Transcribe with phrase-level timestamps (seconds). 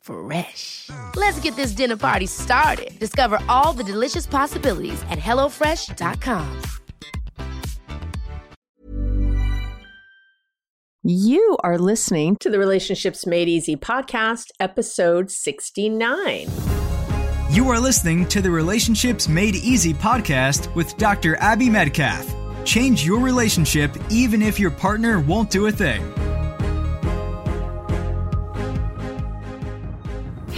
[0.00, 0.90] Fresh.
[1.16, 2.98] Let's get this dinner party started.
[2.98, 6.62] Discover all the delicious possibilities at hellofresh.com.
[11.02, 16.46] You are listening to the Relationships Made Easy podcast, episode 69.
[17.50, 21.36] You are listening to the Relationships Made Easy podcast with Dr.
[21.36, 22.36] Abby Medcalf.
[22.66, 26.02] Change your relationship even if your partner won't do a thing.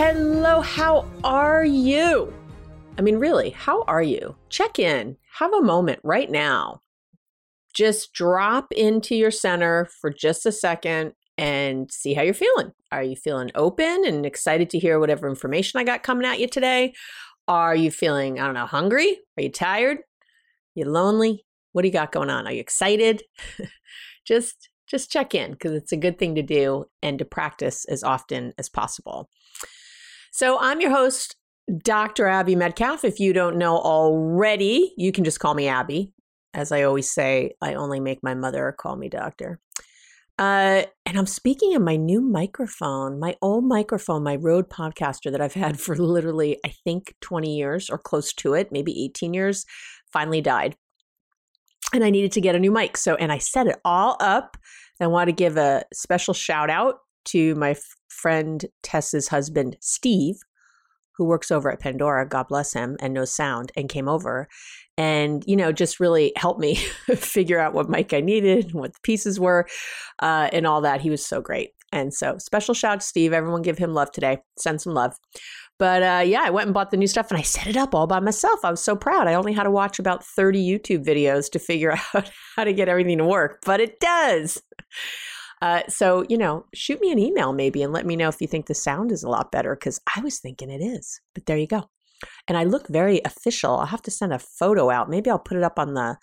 [0.04, 2.34] Hello, how are you?
[2.98, 4.34] I mean, really, how are you?
[4.48, 5.16] Check in.
[5.38, 6.80] Have a moment right now.
[7.72, 12.72] Just drop into your center for just a second and see how you're feeling.
[12.90, 16.48] Are you feeling open and excited to hear whatever information I got coming at you
[16.48, 16.94] today?
[17.46, 19.18] Are you feeling, I don't know, hungry?
[19.38, 19.98] Are you tired?
[20.74, 21.46] You lonely?
[21.70, 22.48] What do you got going on?
[22.48, 23.22] Are you excited?
[24.26, 28.02] just just check in because it's a good thing to do and to practice as
[28.02, 29.30] often as possible.
[30.34, 31.36] So I'm your host,
[31.84, 32.26] Dr.
[32.26, 33.04] Abby Medcalf.
[33.04, 36.10] If you don't know already, you can just call me Abby.
[36.54, 39.60] As I always say, I only make my mother call me doctor.
[40.38, 45.42] Uh, and I'm speaking in my new microphone, my old microphone, my Rode Podcaster that
[45.42, 49.66] I've had for literally, I think, 20 years or close to it, maybe 18 years,
[50.14, 50.76] finally died.
[51.92, 52.96] And I needed to get a new mic.
[52.96, 54.56] So, and I set it all up.
[54.98, 57.76] I want to give a special shout out to my
[58.08, 60.36] friend Tess's husband, Steve,
[61.16, 64.48] who works over at Pandora, God bless him, and knows sound, and came over
[64.98, 66.74] and, you know, just really helped me
[67.16, 69.66] figure out what mic I needed, what the pieces were,
[70.20, 71.00] uh, and all that.
[71.00, 71.70] He was so great.
[71.92, 73.32] And so, special shout to Steve.
[73.32, 74.38] Everyone give him love today.
[74.58, 75.14] Send some love.
[75.78, 77.94] But uh, yeah, I went and bought the new stuff and I set it up
[77.94, 78.60] all by myself.
[78.64, 79.26] I was so proud.
[79.26, 82.88] I only had to watch about 30 YouTube videos to figure out how to get
[82.88, 84.62] everything to work, but it does.
[85.62, 88.48] Uh, so, you know, shoot me an email maybe and let me know if you
[88.48, 91.20] think the sound is a lot better because I was thinking it is.
[91.34, 91.88] But there you go.
[92.48, 93.76] And I look very official.
[93.76, 95.08] I'll have to send a photo out.
[95.08, 96.16] Maybe I'll put it up on the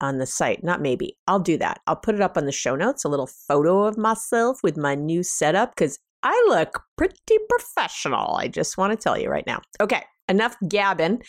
[0.00, 0.64] on the site.
[0.64, 1.18] Not maybe.
[1.28, 1.80] I'll do that.
[1.86, 4.94] I'll put it up on the show notes, a little photo of myself with my
[4.94, 8.36] new setup because I look pretty professional.
[8.36, 9.60] I just want to tell you right now.
[9.82, 11.22] Okay, enough gabbing.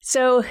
[0.00, 0.44] So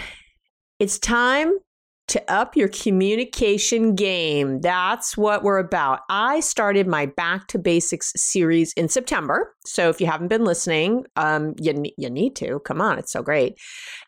[0.79, 1.59] it's time
[2.09, 4.61] to up your communication game.
[4.61, 6.01] That's what we're about.
[6.09, 9.55] I started my Back to Basics series in September.
[9.65, 12.59] So if you haven't been listening, um, you, you need to.
[12.65, 13.57] Come on, it's so great.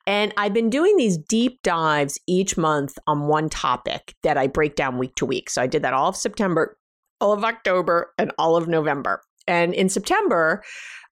[0.08, 4.76] And I've been doing these deep dives each month on one topic that I break
[4.76, 5.50] down week to week.
[5.50, 6.78] So I did that all of September,
[7.20, 9.22] all of October, and all of November.
[9.48, 10.64] And in September,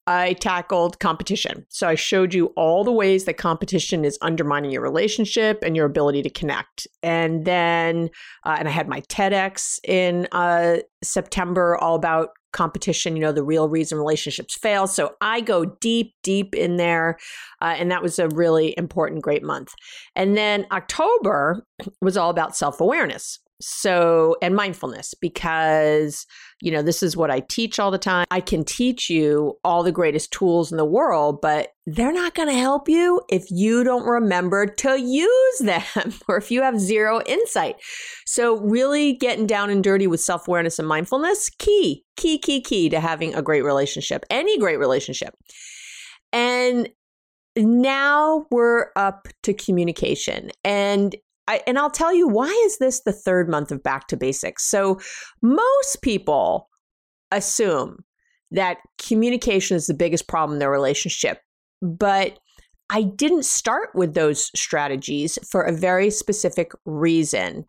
[0.09, 1.67] I tackled competition.
[1.69, 5.85] So I showed you all the ways that competition is undermining your relationship and your
[5.85, 6.89] ability to connect.
[7.03, 8.09] And then,
[8.47, 13.45] uh, and I had my TEDx in uh, September all about competition, you know, the
[13.45, 14.87] real reason relationships fail.
[14.87, 17.19] So I go deep, deep in there.
[17.61, 19.75] Uh, and that was a really important, great month.
[20.17, 21.67] And then October
[22.01, 26.27] was all about self awareness so and mindfulness because
[26.61, 28.27] you know this is what i teach all the time.
[28.31, 32.49] I can teach you all the greatest tools in the world but they're not going
[32.49, 37.23] to help you if you don't remember to use them or if you have zero
[37.25, 37.77] insight.
[38.27, 43.01] So really getting down and dirty with self-awareness and mindfulness key key key key to
[43.01, 45.35] having a great relationship any great relationship.
[46.33, 46.89] And
[47.57, 50.51] now we're up to communication.
[50.65, 51.17] And
[51.49, 54.65] I, and I'll tell you why is this the third month of back to basics?
[54.67, 55.01] So
[55.43, 56.69] most people
[57.33, 58.05] assume
[58.51, 61.41] that communication is the biggest problem in their relationship,
[61.83, 62.39] but
[62.91, 67.65] I didn't start with those strategies for a very specific reason.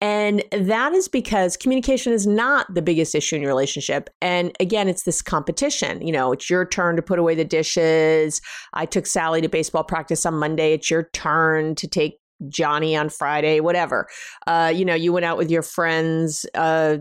[0.00, 4.08] And that is because communication is not the biggest issue in your relationship.
[4.22, 6.06] And again, it's this competition.
[6.06, 8.40] You know, it's your turn to put away the dishes.
[8.74, 10.72] I took Sally to baseball practice on Monday.
[10.72, 14.06] It's your turn to take Johnny on Friday, whatever.
[14.46, 16.98] Uh, you know, you went out with your friends uh,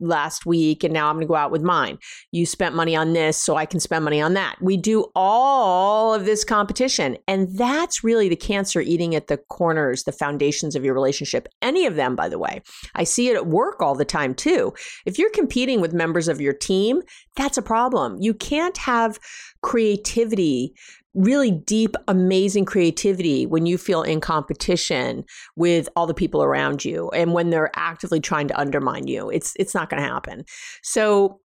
[0.00, 1.98] last week and now I'm going to go out with mine.
[2.32, 4.56] You spent money on this, so I can spend money on that.
[4.60, 7.16] We do all of this competition.
[7.26, 11.48] And that's really the cancer eating at the corners, the foundations of your relationship.
[11.62, 12.62] Any of them, by the way.
[12.94, 14.74] I see it at work all the time too.
[15.06, 17.02] If you're competing with members of your team,
[17.34, 18.18] that's a problem.
[18.20, 19.18] You can't have
[19.62, 20.74] creativity
[21.16, 25.24] really deep, amazing creativity when you feel in competition
[25.56, 29.30] with all the people around you and when they're actively trying to undermine you.
[29.30, 30.44] It's it's not going to happen.
[30.82, 31.40] So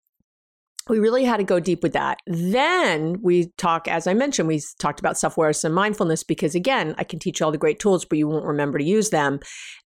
[0.88, 2.18] we really had to go deep with that.
[2.26, 6.94] Then we talk, as I mentioned, we talked about self awareness and mindfulness because, again,
[6.96, 9.40] I can teach you all the great tools, but you won't remember to use them.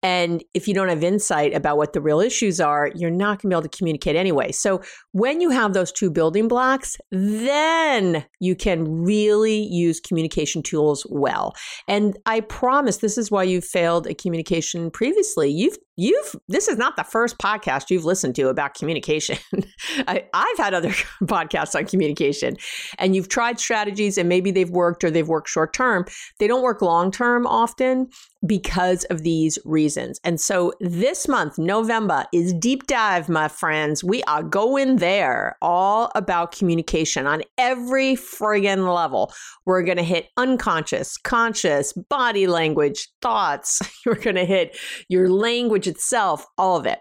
[0.04, 3.50] And if you don't have insight about what the real issues are, you're not going
[3.50, 4.52] to be able to communicate anyway.
[4.52, 11.06] So when you have those two building blocks, then you can really use communication tools
[11.10, 11.56] well.
[11.88, 15.50] And I promise this is why you failed at communication previously.
[15.50, 19.38] You've you've this is not the first podcast you've listened to about communication.
[20.08, 20.90] I, I've had other
[21.24, 22.56] podcasts on communication,
[23.00, 26.06] and you've tried strategies, and maybe they've worked or they've worked short term.
[26.40, 28.10] They don't work long term often
[28.46, 30.20] because of these reasons.
[30.24, 34.04] And so this month, November, is deep dive, my friends.
[34.04, 39.34] We are going there all about communication on every friggin' level.
[39.66, 43.82] We're going to hit unconscious, conscious, body language, thoughts.
[44.06, 44.78] We're going to hit
[45.10, 47.00] your language itself, all of it.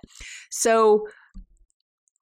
[0.50, 1.06] So,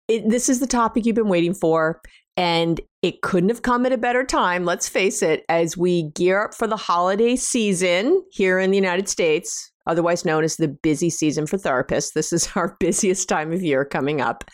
[0.06, 2.02] it, this is the topic you've been waiting for.
[2.36, 6.44] And it couldn't have come at a better time, let's face it, as we gear
[6.44, 11.10] up for the holiday season here in the United States, otherwise known as the busy
[11.10, 12.12] season for therapists.
[12.14, 14.44] This is our busiest time of year coming up.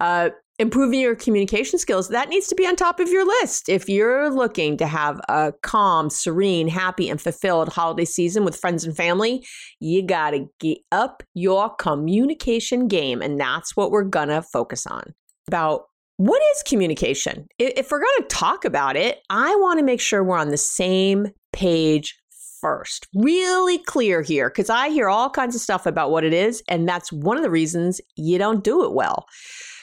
[0.00, 3.68] Uh, improving your communication skills, that needs to be on top of your list.
[3.68, 8.84] If you're looking to have a calm, serene, happy, and fulfilled holiday season with friends
[8.84, 9.44] and family,
[9.80, 13.20] you got to get up your communication game.
[13.20, 15.12] And that's what we're going to focus on.
[15.48, 17.46] About what is communication?
[17.58, 20.56] If we're going to talk about it, I want to make sure we're on the
[20.56, 22.16] same page
[22.60, 23.08] first.
[23.14, 26.88] Really clear here because I hear all kinds of stuff about what it is, and
[26.88, 29.26] that's one of the reasons you don't do it well.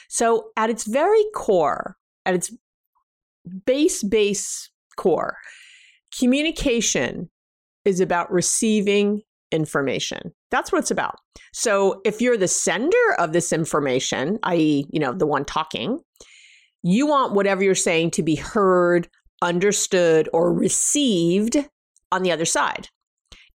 [0.08, 1.96] So, at its very core,
[2.26, 2.54] at its
[3.66, 5.36] base, base core,
[6.18, 7.30] communication
[7.84, 10.32] is about receiving information.
[10.50, 11.16] That's what it's about.
[11.52, 16.00] So if you're the sender of this information, i.e., you know, the one talking,
[16.82, 19.08] you want whatever you're saying to be heard,
[19.40, 21.56] understood, or received
[22.10, 22.88] on the other side.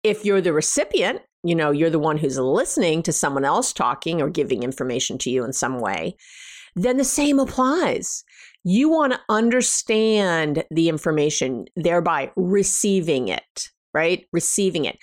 [0.03, 4.21] If you're the recipient, you know, you're the one who's listening to someone else talking
[4.21, 6.15] or giving information to you in some way,
[6.75, 8.23] then the same applies.
[8.63, 14.25] You want to understand the information, thereby receiving it, right?
[14.31, 14.97] Receiving it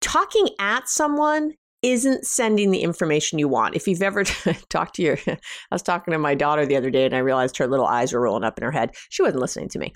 [0.00, 1.52] talking at someone
[1.86, 3.76] isn't sending the information you want.
[3.76, 4.24] If you've ever
[4.68, 5.38] talked to your, I
[5.70, 8.20] was talking to my daughter the other day and I realized her little eyes were
[8.20, 8.94] rolling up in her head.
[9.10, 9.92] She wasn't listening to me.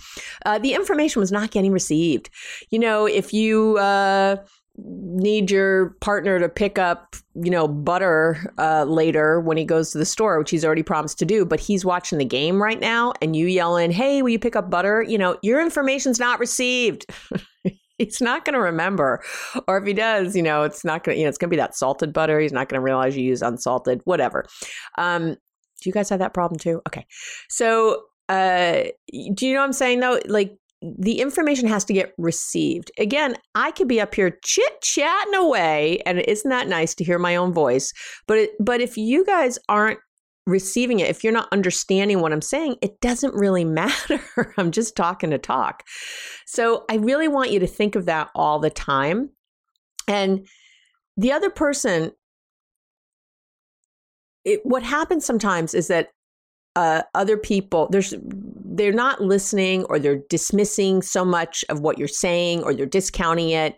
[0.46, 2.30] Uh, the information was not getting received.
[2.70, 4.36] You know, if you, uh,
[4.82, 9.98] need your partner to pick up, you know, butter uh, later when he goes to
[9.98, 13.12] the store, which he's already promised to do, but he's watching the game right now,
[13.20, 17.06] and you yelling, "Hey, will you pick up butter?" You know, your information's not received.
[18.04, 19.22] he's not going to remember.
[19.68, 21.56] Or if he does, you know, it's not going to, you know, it's going to
[21.56, 22.40] be that salted butter.
[22.40, 24.44] He's not going to realize you use unsalted, whatever.
[24.98, 26.80] Um, do you guys have that problem too?
[26.88, 27.06] Okay.
[27.48, 28.84] So, uh,
[29.34, 30.20] do you know what I'm saying though?
[30.26, 32.90] Like, the information has to get received.
[32.98, 37.18] Again, I could be up here chit chatting away, and isn't that nice to hear
[37.18, 37.92] my own voice?
[38.26, 39.98] But it, but if you guys aren't
[40.46, 44.20] receiving it, if you're not understanding what I'm saying, it doesn't really matter.
[44.56, 45.84] I'm just talking to talk.
[46.46, 49.30] So I really want you to think of that all the time.
[50.08, 50.46] And
[51.16, 52.12] the other person,
[54.44, 56.08] it, what happens sometimes is that
[56.76, 62.06] uh, other people there's they're not listening or they're dismissing so much of what you're
[62.06, 63.74] saying or they're discounting it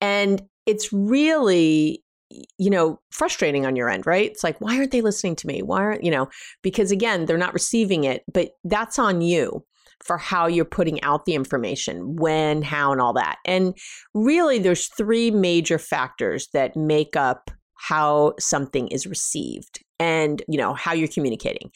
[0.00, 4.30] and it's really you know, frustrating on your end, right?
[4.30, 5.62] It's like, why aren't they listening to me?
[5.62, 6.28] Why aren't, you know,
[6.62, 9.64] because again, they're not receiving it, but that's on you.
[10.04, 13.38] for how you're putting out the information, when, how, and all that.
[13.44, 13.76] And
[14.14, 20.74] really, there's three major factors that make up how something is received and you know
[20.74, 21.70] how you're communicating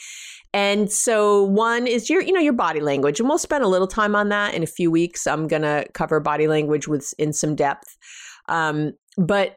[0.52, 3.86] and so one is your you know your body language and we'll spend a little
[3.86, 7.54] time on that in a few weeks i'm to cover body language with in some
[7.54, 7.96] depth
[8.48, 9.56] um, but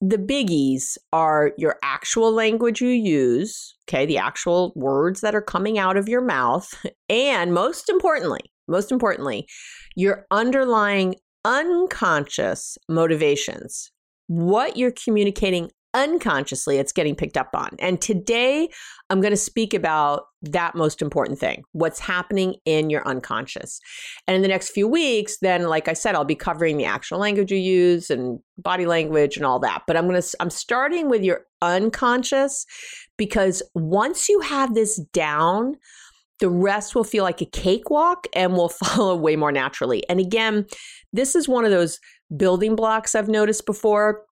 [0.00, 5.78] the biggies are your actual language you use, okay, the actual words that are coming
[5.78, 6.72] out of your mouth,
[7.08, 9.46] and most importantly, most importantly,
[9.94, 13.90] your underlying unconscious motivations,
[14.26, 17.70] what you're communicating unconsciously it's getting picked up on.
[17.78, 18.68] And today
[19.08, 23.80] I'm going to speak about that most important thing what's happening in your unconscious.
[24.28, 27.18] And in the next few weeks, then, like I said, I'll be covering the actual
[27.18, 29.82] language you use and body language and all that.
[29.86, 32.66] But I'm going to, I'm starting with your unconscious
[33.16, 35.76] because once you have this down,
[36.38, 40.06] the rest will feel like a cakewalk and will follow way more naturally.
[40.10, 40.66] And again,
[41.14, 41.98] this is one of those
[42.36, 44.25] building blocks I've noticed before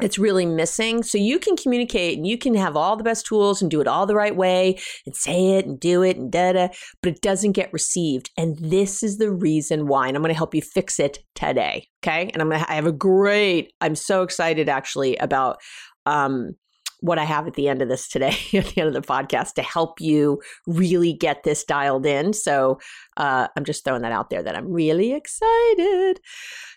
[0.00, 1.02] it's really missing.
[1.02, 3.86] So you can communicate and you can have all the best tools and do it
[3.86, 6.68] all the right way and say it and do it and da da,
[7.02, 8.30] but it doesn't get received.
[8.36, 10.08] And this is the reason why.
[10.08, 11.88] And I'm going to help you fix it today.
[12.02, 12.30] Okay.
[12.32, 15.58] And I'm going to, I have a great, I'm so excited actually about,
[16.04, 16.54] um,
[17.00, 19.54] what I have at the end of this today, at the end of the podcast,
[19.54, 22.32] to help you really get this dialed in.
[22.32, 22.78] So
[23.16, 26.20] uh, I'm just throwing that out there that I'm really excited.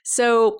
[0.04, 0.60] So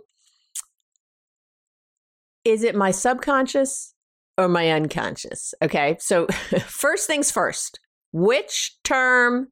[2.46, 3.94] is it my subconscious
[4.38, 5.54] or my unconscious?
[5.62, 5.98] Okay.
[6.00, 6.28] So,
[6.66, 7.80] first things first,
[8.12, 9.50] which term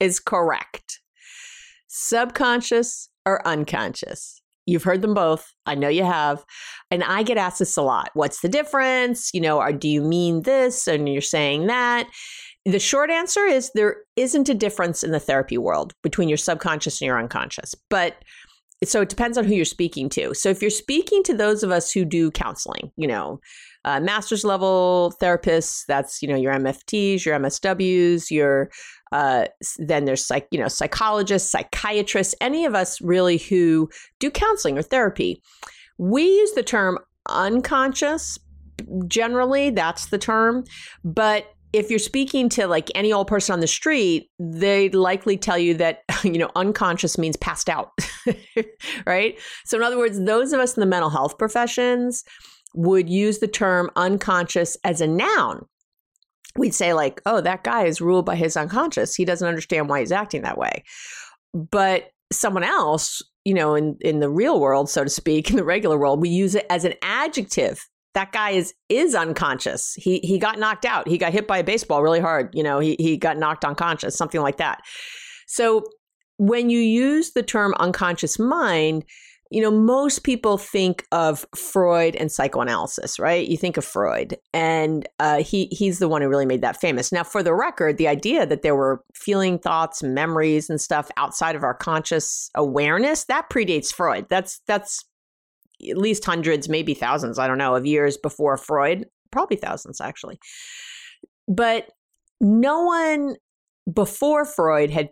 [0.00, 1.00] is correct?
[1.88, 4.40] Subconscious or unconscious?
[4.66, 5.52] You've heard them both.
[5.64, 6.44] I know you have.
[6.90, 8.10] And I get asked this a lot.
[8.14, 9.30] What's the difference?
[9.32, 12.08] You know, or do you mean this and you're saying that?
[12.64, 17.00] The short answer is there isn't a difference in the therapy world between your subconscious
[17.00, 17.76] and your unconscious.
[17.88, 18.16] But
[18.84, 20.34] so it depends on who you're speaking to.
[20.34, 23.40] So if you're speaking to those of us who do counseling, you know,
[23.84, 28.70] uh, master's level therapists, that's you know your MFTs, your MSWs, your
[29.12, 29.46] uh,
[29.78, 33.88] then there's like you know psychologists, psychiatrists, any of us really who
[34.20, 35.40] do counseling or therapy.
[35.98, 38.38] We use the term unconscious.
[39.08, 40.64] Generally, that's the term,
[41.02, 45.58] but if you're speaking to like any old person on the street, they'd likely tell
[45.58, 47.92] you that, you know, unconscious means passed out,
[49.06, 49.38] right?
[49.66, 52.24] So, in other words, those of us in the mental health professions
[52.74, 55.66] would use the term unconscious as a noun.
[56.56, 59.14] We'd say, like, oh, that guy is ruled by his unconscious.
[59.14, 60.84] He doesn't understand why he's acting that way.
[61.52, 65.64] But someone else, you know, in, in the real world, so to speak, in the
[65.64, 69.92] regular world, we use it as an adjective that guy is is unconscious.
[69.94, 71.06] He he got knocked out.
[71.06, 72.48] He got hit by a baseball really hard.
[72.54, 74.80] You know, he he got knocked unconscious, something like that.
[75.46, 75.84] So
[76.38, 79.04] when you use the term unconscious mind,
[79.50, 83.46] you know, most people think of Freud and psychoanalysis, right?
[83.46, 87.12] You think of Freud, and uh, he he's the one who really made that famous.
[87.12, 91.54] Now, for the record, the idea that there were feeling, thoughts, memories, and stuff outside
[91.54, 94.26] of our conscious awareness that predates Freud.
[94.30, 95.04] That's that's
[95.88, 100.38] at least hundreds, maybe thousands, I don't know, of years before Freud, probably thousands actually.
[101.48, 101.90] But
[102.40, 103.36] no one
[103.92, 105.10] before Freud had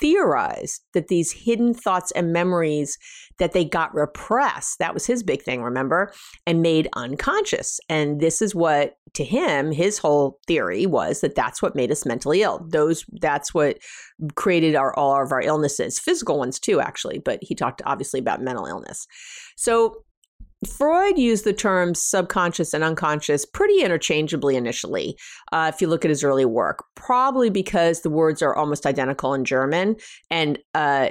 [0.00, 2.98] theorized that these hidden thoughts and memories
[3.38, 6.12] that they got repressed that was his big thing remember
[6.46, 7.80] and made unconscious.
[7.88, 12.04] And this is what to him his whole theory was that that's what made us
[12.04, 12.66] mentally ill.
[12.70, 13.78] Those that's what
[14.34, 18.42] created our all of our illnesses physical ones too actually but he talked obviously about
[18.42, 19.06] mental illness.
[19.56, 20.04] So
[20.66, 25.16] Freud used the terms subconscious and unconscious pretty interchangeably initially,
[25.52, 29.34] uh, if you look at his early work, probably because the words are almost identical
[29.34, 29.96] in German.
[30.30, 31.10] And uh,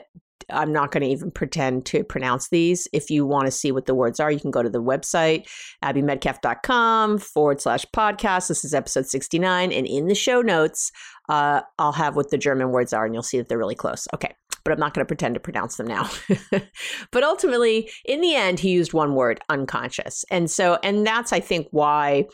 [0.50, 2.88] I'm not going to even pretend to pronounce these.
[2.94, 5.48] If you want to see what the words are, you can go to the website,
[5.84, 8.48] abbymedcalf.com forward slash podcast.
[8.48, 9.72] This is episode 69.
[9.72, 10.92] And in the show notes,
[11.30, 14.08] uh, I'll have what the German words are, and you'll see that they're really close.
[14.13, 14.34] Okay
[14.64, 16.10] but I'm not going to pretend to pronounce them now.
[17.12, 20.26] but ultimately, in the end, he used one word, unconscious.
[20.30, 22.26] And so, and that's, I think, why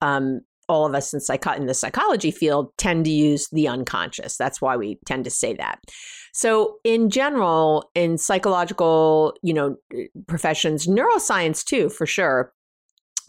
[0.00, 1.20] um, all of us in,
[1.56, 4.36] in the psychology field tend to use the unconscious.
[4.36, 5.80] That's why we tend to say that.
[6.32, 9.76] So, in general, in psychological, you know,
[10.26, 12.52] professions, neuroscience too, for sure,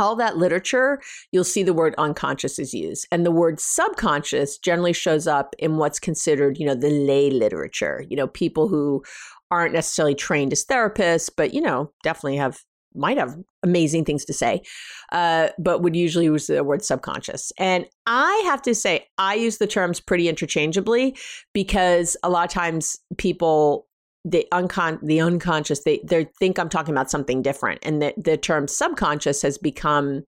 [0.04, 3.08] all that literature, you'll see the word unconscious is used.
[3.12, 8.04] And the word subconscious generally shows up in what's considered, you know, the lay literature,
[8.10, 9.04] you know, people who
[9.50, 12.60] aren't necessarily trained as therapists, but, you know, definitely have
[12.96, 14.62] might have amazing things to say,
[15.12, 17.52] uh, but would usually use the word subconscious.
[17.58, 21.18] And I have to say, I use the terms pretty interchangeably
[21.54, 23.88] because a lot of times people
[24.26, 28.38] the uncon the unconscious they they think I'm talking about something different, and the the
[28.38, 30.24] term subconscious has become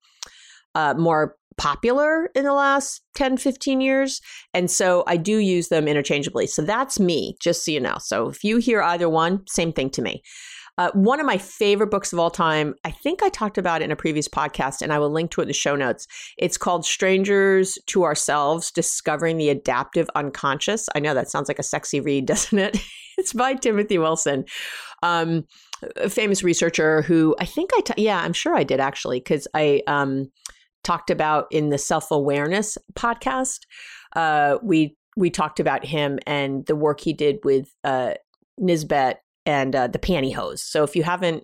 [0.73, 4.19] uh, more popular in the last 10 15 years.
[4.53, 6.47] And so i do use them interchangeably.
[6.47, 7.95] So that's me just so you know.
[7.99, 10.21] So if you hear either one same thing to me
[10.77, 13.85] uh, one of my favorite books of all time, I think I talked about it
[13.85, 16.07] in a previous podcast, and I will link to it in the show notes.
[16.37, 20.89] It's called Strangers to Ourselves Discovering the Adaptive Unconscious.
[20.93, 22.77] I know that sounds like a sexy read, doesn't it?
[23.17, 24.45] it's by Timothy Wilson.
[25.01, 25.45] Um,
[25.97, 29.81] a famous researcher who I think I, yeah, I'm sure I did actually, because I
[29.87, 30.31] um,
[30.83, 33.59] talked about in the self awareness podcast.
[34.15, 38.15] Uh, we we talked about him and the work he did with uh,
[38.59, 39.15] Nisbett
[39.45, 40.59] and uh, the pantyhose.
[40.59, 41.43] So if you haven't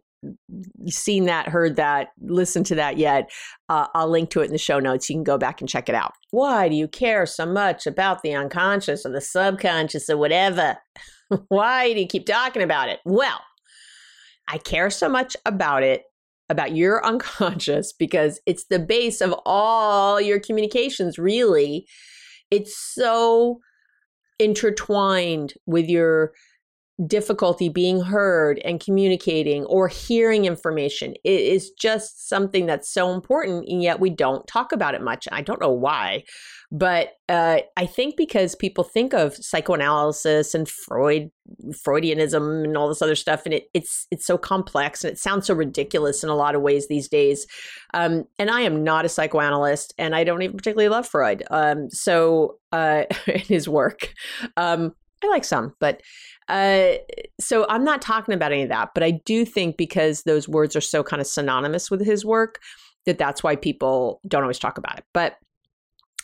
[0.87, 3.31] seen that, heard that, listened to that yet,
[3.69, 5.09] uh, I'll link to it in the show notes.
[5.09, 6.13] You can go back and check it out.
[6.31, 10.77] Why do you care so much about the unconscious or the subconscious or whatever?
[11.47, 12.99] Why do you keep talking about it?
[13.05, 13.41] Well,
[14.47, 16.03] I care so much about it,
[16.49, 21.87] about your unconscious, because it's the base of all your communications, really.
[22.51, 23.59] It's so
[24.39, 26.33] intertwined with your
[27.07, 31.13] difficulty being heard and communicating or hearing information.
[31.23, 35.27] It is just something that's so important, and yet we don't talk about it much.
[35.31, 36.23] I don't know why,
[36.71, 41.31] but uh, I think because people think of psychoanalysis and Freud,
[41.71, 45.47] Freudianism, and all this other stuff, and it, it's it's so complex and it sounds
[45.47, 47.47] so ridiculous in a lot of ways these days.
[47.93, 51.43] Um, and I am not a psychoanalyst, and I don't even particularly love Freud.
[51.51, 54.13] Um, so uh, his work,
[54.55, 56.01] um, I like some, but
[56.47, 56.93] uh,
[57.39, 60.75] so I'm not talking about any of that, but I do think because those words
[60.75, 62.59] are so kind of synonymous with his work
[63.05, 65.05] that that's why people don't always talk about it.
[65.13, 65.37] But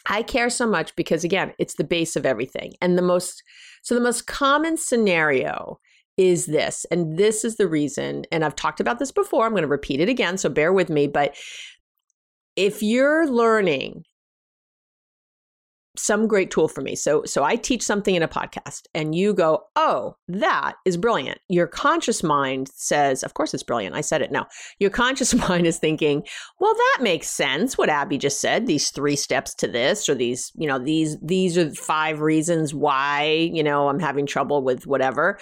[0.09, 2.73] I care so much because again, it's the base of everything.
[2.81, 3.43] And the most
[3.83, 5.79] so the most common scenario
[6.17, 6.85] is this.
[6.89, 9.99] And this is the reason and I've talked about this before, I'm going to repeat
[9.99, 11.35] it again, so bear with me, but
[12.55, 14.03] if you're learning
[15.97, 16.95] some great tool for me.
[16.95, 21.39] So so I teach something in a podcast and you go, "Oh, that is brilliant."
[21.49, 23.95] Your conscious mind says, "Of course it's brilliant.
[23.95, 24.45] I said it No.
[24.79, 26.23] Your conscious mind is thinking,
[26.59, 28.67] "Well, that makes sense what Abby just said.
[28.67, 33.49] These three steps to this or these, you know, these these are five reasons why,
[33.53, 35.39] you know, I'm having trouble with whatever."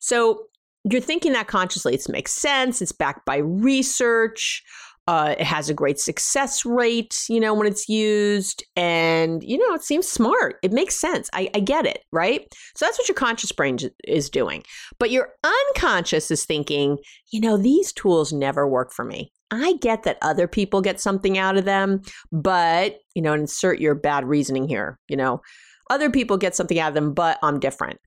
[0.00, 0.46] So
[0.90, 1.94] you're thinking that consciously.
[1.94, 2.82] It makes sense.
[2.82, 4.64] It's backed by research.
[5.08, 8.64] Uh, it has a great success rate, you know, when it's used.
[8.76, 10.56] And, you know, it seems smart.
[10.62, 11.28] It makes sense.
[11.32, 12.46] I, I get it, right?
[12.76, 14.62] So that's what your conscious brain is doing.
[15.00, 16.98] But your unconscious is thinking,
[17.32, 19.32] you know, these tools never work for me.
[19.50, 23.94] I get that other people get something out of them, but, you know, insert your
[23.94, 25.42] bad reasoning here, you know,
[25.90, 27.98] other people get something out of them, but I'm different.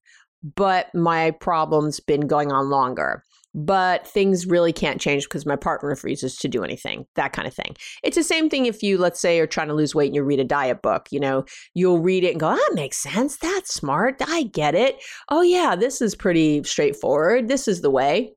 [0.56, 3.24] But my problem's been going on longer
[3.56, 7.54] but things really can't change because my partner refuses to do anything, that kind of
[7.54, 7.76] thing.
[8.04, 10.24] It's the same thing if you, let's say, are trying to lose weight and you
[10.24, 11.08] read a diet book.
[11.10, 13.38] You know, you'll read it and go, that makes sense.
[13.38, 14.22] That's smart.
[14.28, 15.02] I get it.
[15.30, 17.48] Oh, yeah, this is pretty straightforward.
[17.48, 18.34] This is the way.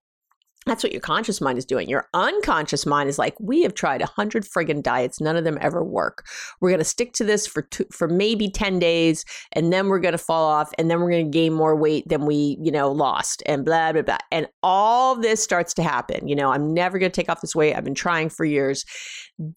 [0.66, 1.88] That's what your conscious mind is doing.
[1.88, 5.57] Your unconscious mind is like, we have tried a hundred friggin' diets, none of them
[5.61, 6.27] ever work.
[6.61, 10.18] We're gonna stick to this for two, for maybe ten days, and then we're gonna
[10.18, 13.64] fall off, and then we're gonna gain more weight than we, you know, lost, and
[13.64, 14.18] blah blah blah.
[14.31, 16.29] And all this starts to happen.
[16.29, 17.75] You know, I'm never gonna take off this weight.
[17.75, 18.85] I've been trying for years.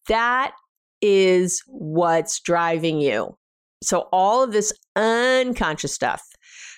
[0.07, 0.53] That
[1.01, 3.37] is what's driving you.
[3.83, 6.21] So all of this unconscious stuff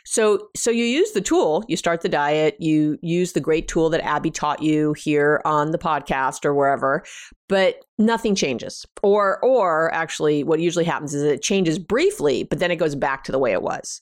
[0.06, 3.90] so so you use the tool, you start the diet, you use the great tool
[3.90, 7.04] that Abby taught you here on the podcast or wherever,
[7.48, 8.86] but nothing changes.
[9.02, 13.24] Or or actually what usually happens is it changes briefly, but then it goes back
[13.26, 14.02] to the way it was.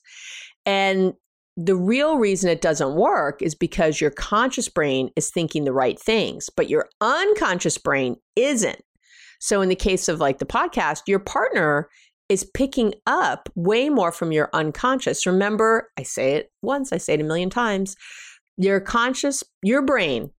[0.66, 1.14] And
[1.56, 6.00] the real reason it doesn't work is because your conscious brain is thinking the right
[6.00, 8.82] things, but your unconscious brain isn't.
[9.38, 11.88] So, in the case of like the podcast, your partner
[12.28, 15.26] is picking up way more from your unconscious.
[15.26, 17.96] Remember, I say it once, I say it a million times.
[18.56, 20.30] Your conscious, your brain,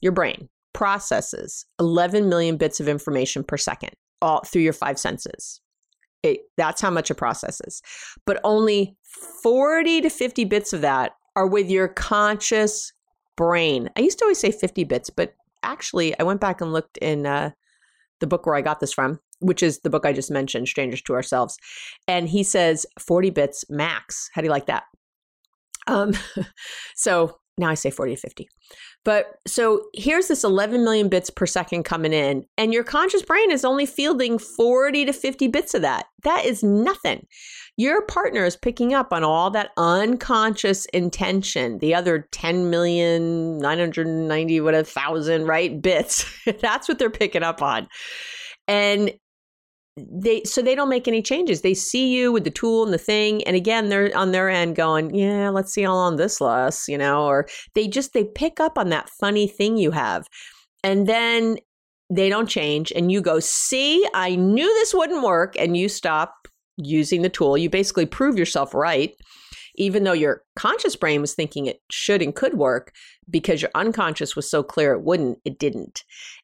[0.00, 3.90] your brain processes 11 million bits of information per second
[4.22, 5.60] all through your five senses.
[6.22, 7.80] It, that's how much it processes.
[8.26, 8.96] But only
[9.42, 12.92] 40 to 50 bits of that are with your conscious
[13.36, 13.88] brain.
[13.96, 17.26] I used to always say 50 bits, but actually, I went back and looked in
[17.26, 17.50] uh,
[18.20, 21.02] the book where I got this from which is the book I just mentioned, Strangers
[21.02, 21.56] to Ourselves.
[22.06, 24.30] And he says 40 bits max.
[24.32, 24.84] How do you like that?
[25.86, 26.12] Um,
[26.94, 28.48] so now I say 40 to 50.
[29.04, 33.50] But so here's this 11 million bits per second coming in, and your conscious brain
[33.50, 36.06] is only fielding 40 to 50 bits of that.
[36.24, 37.26] That is nothing.
[37.76, 44.60] Your partner is picking up on all that unconscious intention, the other 10 million, 990,
[44.60, 45.80] what a thousand, right?
[45.80, 46.24] Bits.
[46.60, 47.88] That's what they're picking up on.
[48.66, 49.12] And
[50.10, 51.62] they so they don't make any changes.
[51.62, 54.76] They see you with the tool and the thing, and again, they're on their end
[54.76, 58.60] going, "Yeah, let's see how long this lasts," you know, or they just they pick
[58.60, 60.26] up on that funny thing you have,
[60.82, 61.58] and then
[62.10, 66.34] they don't change, and you go, "See, I knew this wouldn't work," and you stop
[66.76, 67.58] using the tool.
[67.58, 69.14] You basically prove yourself right,
[69.76, 72.92] even though your conscious brain was thinking it should and could work
[73.30, 76.02] because your unconscious was so clear it wouldn't, it didn't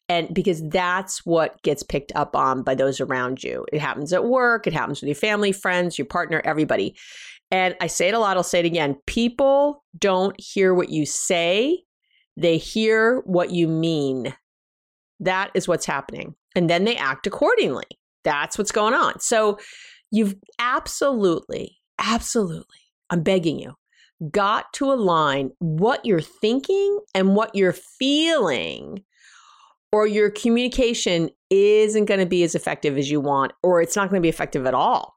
[0.09, 3.65] and because that's what gets picked up on by those around you.
[3.73, 6.97] It happens at work, it happens with your family, friends, your partner, everybody.
[7.51, 8.97] And I say it a lot, I'll say it again.
[9.07, 11.85] People don't hear what you say,
[12.37, 14.35] they hear what you mean.
[15.21, 16.35] That is what's happening.
[16.57, 17.85] And then they act accordingly.
[18.25, 19.21] That's what's going on.
[19.21, 19.59] So
[20.11, 23.75] you've absolutely, absolutely, I'm begging you,
[24.31, 29.05] got to align what you're thinking and what you're feeling
[29.95, 34.11] or your communication isn't going to be as effective as you want, or it's not
[34.11, 35.15] going to be effective at all.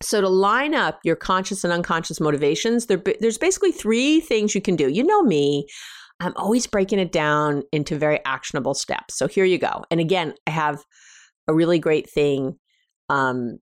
[0.00, 4.60] So, to line up your conscious and unconscious motivations, there, there's basically three things you
[4.60, 4.88] can do.
[4.88, 5.66] You know me,
[6.20, 9.18] I'm always breaking it down into very actionable steps.
[9.18, 9.82] So, here you go.
[9.90, 10.84] And again, I have
[11.48, 12.60] a really great thing
[13.08, 13.58] um,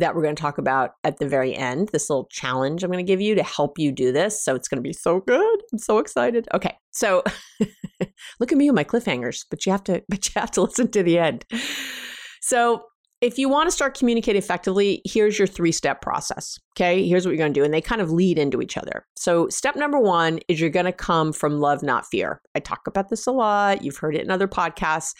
[0.00, 1.90] that we're going to talk about at the very end.
[1.92, 4.42] This little challenge I'm going to give you to help you do this.
[4.44, 5.62] So, it's going to be so good.
[5.72, 6.48] I'm so excited.
[6.52, 6.76] Okay.
[6.90, 7.22] So,
[8.40, 10.90] Look at me with my cliffhangers, but you have to but you have to listen
[10.92, 11.44] to the end.
[12.40, 12.84] So,
[13.20, 16.58] if you want to start communicating effectively, here's your three step process.
[16.74, 17.06] Okay.
[17.06, 17.64] Here's what you're going to do.
[17.64, 19.04] And they kind of lead into each other.
[19.16, 22.40] So, step number one is you're going to come from love, not fear.
[22.54, 23.84] I talk about this a lot.
[23.84, 25.12] You've heard it in other podcasts.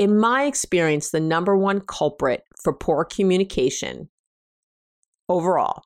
[0.00, 4.08] In my experience, the number one culprit for poor communication
[5.28, 5.82] overall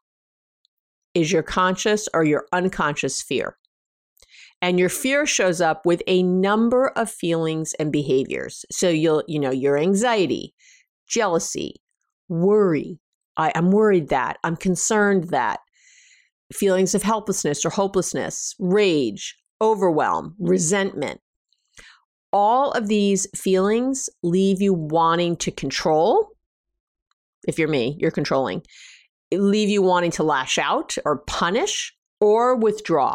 [1.15, 3.57] is your conscious or your unconscious fear.
[4.63, 8.65] And your fear shows up with a number of feelings and behaviors.
[8.71, 10.55] So you'll, you know, your anxiety,
[11.09, 11.83] jealousy,
[12.29, 13.01] worry.
[13.37, 15.59] I, I'm worried that, I'm concerned that,
[16.53, 21.21] feelings of helplessness or hopelessness, rage, overwhelm, resentment.
[22.35, 26.29] All of these feelings leave you wanting to control.
[27.49, 28.63] If you're me, you're controlling.
[29.33, 33.15] Leave you wanting to lash out or punish or withdraw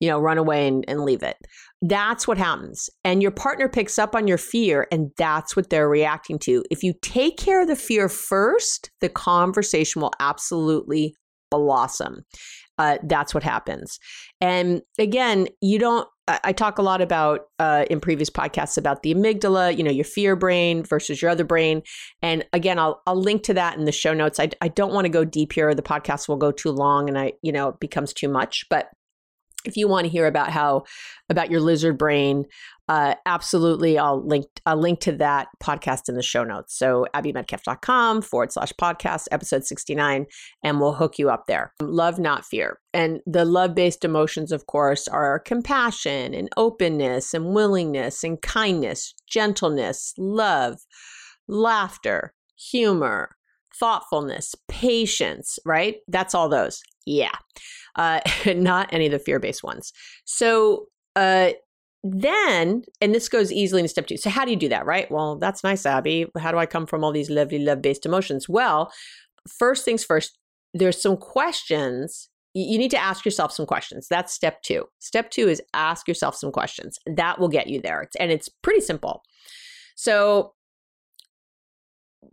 [0.00, 1.36] you know, run away and, and leave it.
[1.82, 2.90] That's what happens.
[3.04, 6.64] And your partner picks up on your fear, and that's what they're reacting to.
[6.70, 11.14] If you take care of the fear first, the conversation will absolutely
[11.50, 12.22] blossom.
[12.78, 13.98] Uh, that's what happens.
[14.40, 16.08] And again, you don't.
[16.44, 20.04] I talk a lot about uh, in previous podcasts about the amygdala, you know, your
[20.04, 21.82] fear brain versus your other brain.
[22.22, 24.38] And again, I'll I'll link to that in the show notes.
[24.38, 25.74] I I don't want to go deep here.
[25.74, 28.64] The podcast will go too long, and I you know it becomes too much.
[28.68, 28.88] But
[29.64, 30.84] if you want to hear about how
[31.28, 32.46] about your lizard brain
[32.90, 36.76] uh, absolutely i'll link i'll link to that podcast in the show notes.
[36.76, 40.26] So abbymedcalf.com forward slash podcast episode 69
[40.64, 41.72] and we'll hook you up there.
[41.80, 42.80] Love not fear.
[42.92, 50.12] And the love-based emotions of course are compassion and openness and willingness and kindness gentleness
[50.18, 50.80] love
[51.46, 53.36] laughter humor
[53.78, 55.98] thoughtfulness patience right?
[56.08, 56.82] That's all those.
[57.06, 57.36] Yeah.
[57.94, 59.92] Uh, not any of the fear based ones.
[60.24, 61.50] So uh,
[62.02, 64.16] then, and this goes easily into step two.
[64.16, 65.10] So, how do you do that, right?
[65.10, 66.26] Well, that's nice, Abby.
[66.38, 68.48] How do I come from all these lovely love based emotions?
[68.48, 68.90] Well,
[69.46, 70.38] first things first,
[70.72, 72.28] there's some questions.
[72.54, 74.08] You need to ask yourself some questions.
[74.08, 74.86] That's step two.
[74.98, 76.98] Step two is ask yourself some questions.
[77.06, 78.08] That will get you there.
[78.18, 79.22] And it's pretty simple.
[79.94, 80.54] So,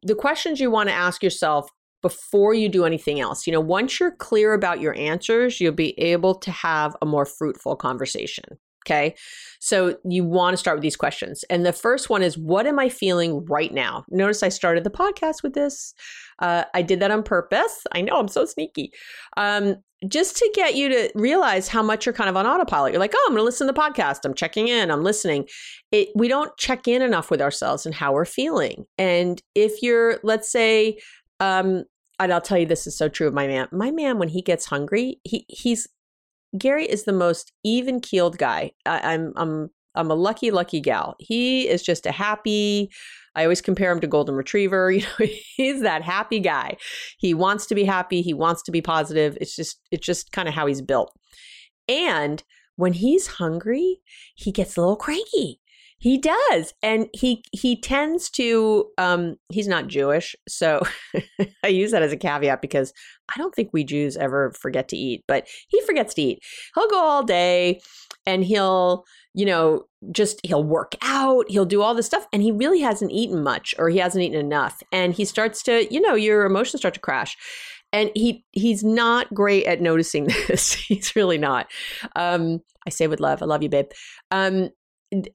[0.03, 1.69] the questions you want to ask yourself
[2.01, 3.45] before you do anything else.
[3.45, 7.25] You know, once you're clear about your answers, you'll be able to have a more
[7.25, 8.45] fruitful conversation.
[8.88, 9.15] Okay.
[9.60, 11.43] So you want to start with these questions.
[11.50, 14.06] And the first one is, what am I feeling right now?
[14.10, 15.93] Notice I started the podcast with this.
[16.39, 17.86] Uh, I did that on purpose.
[17.91, 18.93] I know I'm so sneaky.
[19.36, 19.76] Um,
[20.08, 22.93] just to get you to realize how much you're kind of on autopilot.
[22.93, 24.19] You're like, oh, I'm going to listen to the podcast.
[24.23, 24.89] I'm checking in.
[24.89, 25.47] I'm listening.
[25.91, 28.86] It, we don't check in enough with ourselves and how we're feeling.
[28.97, 31.00] And if you're, let's say,
[31.41, 31.84] um,
[32.19, 33.67] and I'll tell you this is so true of my man.
[33.71, 35.88] My man, when he gets hungry, he he's
[36.57, 38.71] Gary is the most even keeled guy.
[38.85, 41.15] I, I'm I'm I'm a lucky, lucky gal.
[41.19, 42.91] He is just a happy.
[43.35, 44.91] I always compare him to golden retriever.
[44.97, 46.77] You know, he's that happy guy.
[47.17, 48.21] He wants to be happy.
[48.21, 49.37] He wants to be positive.
[49.41, 51.11] It's just it's just kind of how he's built.
[51.87, 52.43] And
[52.75, 54.01] when he's hungry,
[54.35, 55.59] he gets a little cranky.
[55.99, 56.73] He does.
[56.83, 60.81] And he he tends to um he's not Jewish, so
[61.63, 62.93] I use that as a caveat because
[63.33, 66.39] I don't think we Jews ever forget to eat, but he forgets to eat.
[66.75, 67.81] He'll go all day
[68.25, 72.51] and he'll, you know, just he'll work out, he'll do all this stuff and he
[72.51, 76.13] really hasn't eaten much or he hasn't eaten enough and he starts to, you know,
[76.13, 77.36] your emotions start to crash
[77.93, 81.67] and he he's not great at noticing this he's really not
[82.15, 83.88] um i say with love i love you babe
[84.31, 84.69] um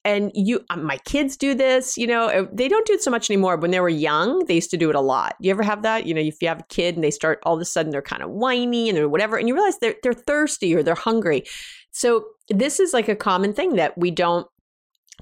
[0.04, 3.10] and you uh, my kids do this you know uh, they don't do it so
[3.10, 3.56] much anymore.
[3.56, 5.34] When they were young they used to do it a lot.
[5.40, 6.06] You ever have that?
[6.06, 8.02] You know if you have a kid and they start all of a sudden they're
[8.02, 11.44] kind of whiny and or whatever and you realize they're, they're thirsty or they're hungry.
[11.90, 14.46] So this is like a common thing that we don't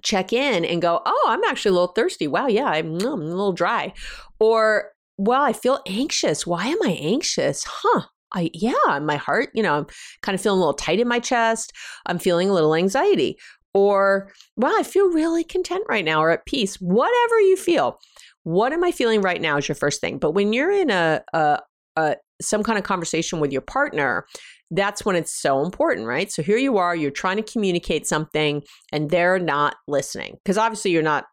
[0.02, 2.26] check in and go oh i'm actually a little thirsty.
[2.26, 3.92] Wow yeah i'm, mm, I'm a little dry.
[4.40, 6.46] Or well i feel anxious.
[6.46, 7.64] Why am i anxious?
[7.66, 8.06] Huh.
[8.32, 9.86] I yeah, my heart, you know, I'm
[10.22, 11.72] kind of feeling a little tight in my chest.
[12.06, 13.36] I'm feeling a little anxiety
[13.74, 16.76] or wow, I feel really content right now or at peace.
[16.76, 17.98] Whatever you feel.
[18.42, 20.18] What am I feeling right now is your first thing.
[20.18, 21.60] But when you're in a, a,
[21.96, 24.26] a some kind of conversation with your partner,
[24.70, 26.30] that's when it's so important, right?
[26.30, 30.92] So here you are, you're trying to communicate something and they're not listening because obviously
[30.92, 31.26] you're not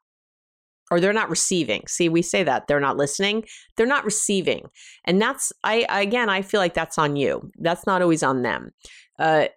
[0.89, 1.83] or they're not receiving.
[1.87, 3.43] See, we say that they're not listening,
[3.75, 4.67] they're not receiving.
[5.05, 7.51] And that's I again, I feel like that's on you.
[7.57, 8.71] That's not always on them.
[9.19, 9.47] Uh,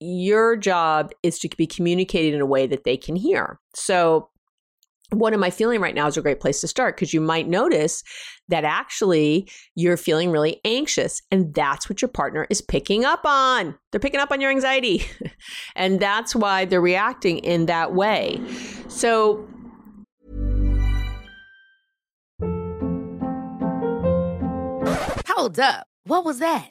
[0.00, 3.58] your job is to be communicated in a way that they can hear.
[3.74, 4.30] So,
[5.10, 7.46] what am I feeling right now is a great place to start because you might
[7.46, 8.02] notice
[8.48, 11.22] that actually you're feeling really anxious.
[11.30, 13.76] And that's what your partner is picking up on.
[13.92, 15.04] They're picking up on your anxiety.
[15.76, 18.40] and that's why they're reacting in that way.
[18.88, 19.46] So,
[25.28, 25.86] hold up.
[26.04, 26.70] What was that?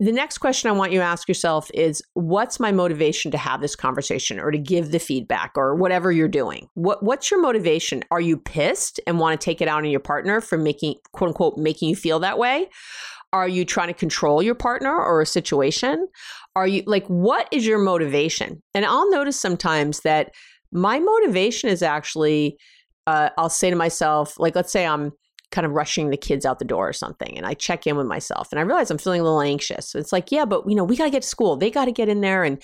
[0.00, 3.60] The next question I want you to ask yourself is what's my motivation to have
[3.60, 6.68] this conversation or to give the feedback or whatever you're doing?
[6.74, 8.04] What what's your motivation?
[8.12, 11.28] Are you pissed and want to take it out on your partner for making quote
[11.28, 12.68] unquote making you feel that way?
[13.32, 16.06] Are you trying to control your partner or a situation?
[16.54, 18.62] Are you like what is your motivation?
[18.74, 20.32] And I'll notice sometimes that
[20.70, 22.56] my motivation is actually
[23.08, 25.12] uh, I'll say to myself, like let's say I'm
[25.50, 28.06] kind of rushing the kids out the door or something and I check in with
[28.06, 29.94] myself and I realize I'm feeling a little anxious.
[29.94, 31.56] It's like, yeah, but you know, we got to get to school.
[31.56, 32.62] They got to get in there and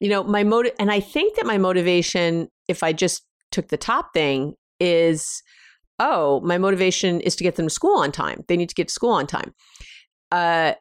[0.00, 3.76] you know, my motive and I think that my motivation if I just took the
[3.76, 5.42] top thing is
[6.00, 8.42] oh, my motivation is to get them to school on time.
[8.48, 9.54] They need to get to school on time.
[10.32, 10.74] Uh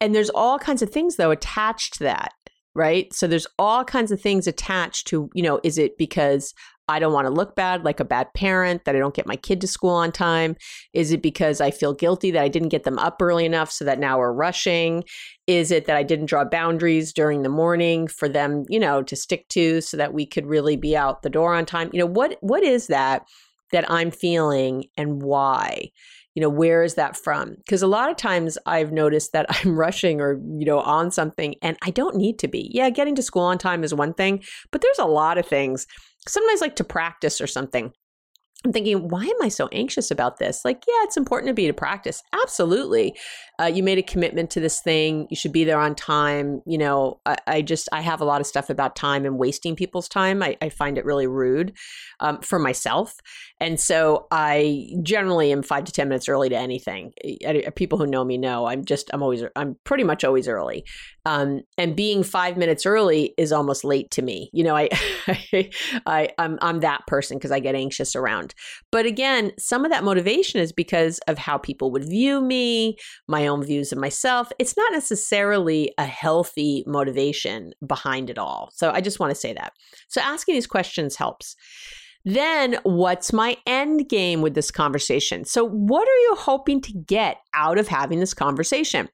[0.00, 2.32] and there's all kinds of things though attached to that
[2.74, 6.52] right so there's all kinds of things attached to you know is it because
[6.88, 9.36] I don't want to look bad like a bad parent, that I don't get my
[9.36, 10.56] kid to school on time?
[10.92, 13.84] Is it because I feel guilty that I didn't get them up early enough so
[13.84, 15.04] that now we're rushing?
[15.46, 19.16] Is it that I didn't draw boundaries during the morning for them, you know, to
[19.16, 21.90] stick to so that we could really be out the door on time?
[21.92, 23.26] You know, what what is that
[23.72, 25.90] that I'm feeling and why?
[26.34, 27.56] You know, where is that from?
[27.56, 31.56] Because a lot of times I've noticed that I'm rushing or, you know, on something
[31.62, 32.70] and I don't need to be.
[32.72, 35.86] Yeah, getting to school on time is one thing, but there's a lot of things
[36.26, 37.92] sometimes like to practice or something.
[38.64, 40.64] I'm thinking, why am I so anxious about this?
[40.64, 42.24] Like, yeah, it's important to be to practice.
[42.32, 43.16] Absolutely.
[43.60, 45.28] Uh, you made a commitment to this thing.
[45.30, 46.60] You should be there on time.
[46.66, 49.76] You know, I, I just, I have a lot of stuff about time and wasting
[49.76, 50.42] people's time.
[50.42, 51.72] I, I find it really rude
[52.18, 53.14] um, for myself.
[53.60, 57.12] And so I generally am five to 10 minutes early to anything.
[57.76, 60.84] People who know me know I'm just, I'm always, I'm pretty much always early.
[61.28, 64.48] Um, and being five minutes early is almost late to me.
[64.54, 64.88] You know, I,
[66.06, 68.54] I, I'm, I'm that person because I get anxious around.
[68.90, 72.96] But again, some of that motivation is because of how people would view me,
[73.28, 74.50] my own views of myself.
[74.58, 78.70] It's not necessarily a healthy motivation behind it all.
[78.72, 79.74] So I just want to say that.
[80.08, 81.56] So asking these questions helps.
[82.24, 85.44] Then, what's my end game with this conversation?
[85.44, 89.08] So, what are you hoping to get out of having this conversation?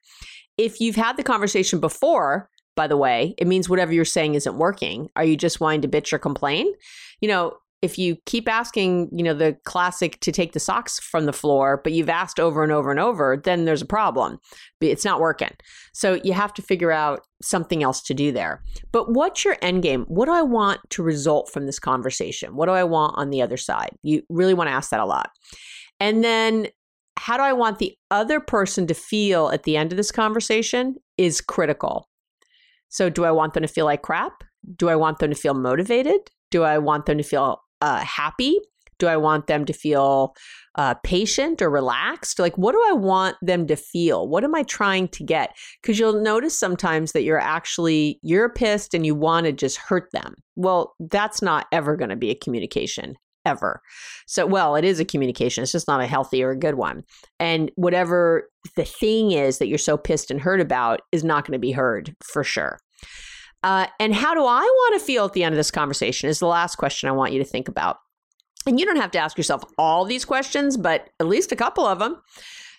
[0.57, 4.57] If you've had the conversation before, by the way, it means whatever you're saying isn't
[4.57, 5.09] working.
[5.15, 6.71] Are you just wanting to bitch or complain?
[7.21, 11.25] You know, if you keep asking, you know, the classic to take the socks from
[11.25, 14.39] the floor, but you've asked over and over and over, then there's a problem.
[14.81, 15.51] It's not working.
[15.93, 18.63] So you have to figure out something else to do there.
[18.91, 20.05] But what's your end game?
[20.07, 22.55] What do I want to result from this conversation?
[22.55, 23.91] What do I want on the other side?
[24.01, 25.29] You really want to ask that a lot.
[25.99, 26.67] And then
[27.17, 30.95] how do I want the other person to feel at the end of this conversation
[31.17, 32.07] is critical.
[32.89, 34.43] So, do I want them to feel like crap?
[34.75, 36.29] Do I want them to feel motivated?
[36.51, 38.59] Do I want them to feel uh, happy?
[38.97, 40.33] Do I want them to feel
[40.75, 42.39] uh, patient or relaxed?
[42.39, 44.27] Like, what do I want them to feel?
[44.27, 45.55] What am I trying to get?
[45.81, 50.09] Because you'll notice sometimes that you're actually you're pissed and you want to just hurt
[50.11, 50.35] them.
[50.55, 53.81] Well, that's not ever going to be a communication ever.
[54.27, 55.61] So, well, it is a communication.
[55.63, 57.03] It's just not a healthy or a good one.
[57.39, 61.53] And whatever the thing is that you're so pissed and hurt about is not going
[61.53, 62.79] to be heard for sure.
[63.63, 66.39] Uh, and how do I want to feel at the end of this conversation is
[66.39, 67.97] the last question I want you to think about.
[68.67, 71.85] And you don't have to ask yourself all these questions, but at least a couple
[71.85, 72.21] of them.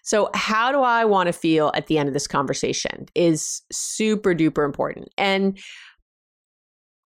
[0.02, 4.35] So, how do I want to feel at the end of this conversation is super
[4.35, 5.09] duper important.
[5.18, 5.59] And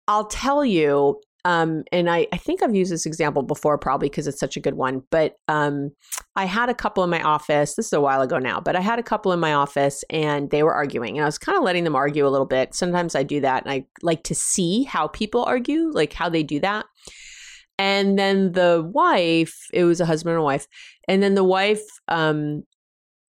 [0.09, 4.27] I'll tell you, um, and I, I think I've used this example before, probably because
[4.27, 5.03] it's such a good one.
[5.09, 5.91] But um,
[6.35, 7.75] I had a couple in my office.
[7.75, 10.49] This is a while ago now, but I had a couple in my office and
[10.49, 11.17] they were arguing.
[11.17, 12.75] And I was kind of letting them argue a little bit.
[12.75, 16.43] Sometimes I do that and I like to see how people argue, like how they
[16.43, 16.85] do that.
[17.77, 20.67] And then the wife, it was a husband and a wife,
[21.07, 22.63] and then the wife um,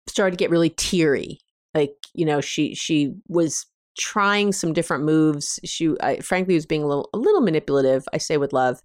[0.06, 1.40] started to get really teary.
[1.74, 3.66] Like, you know, she she was
[4.00, 5.60] trying some different moves.
[5.64, 8.04] She, I, frankly, was being a little, a little manipulative.
[8.12, 8.80] I say with love,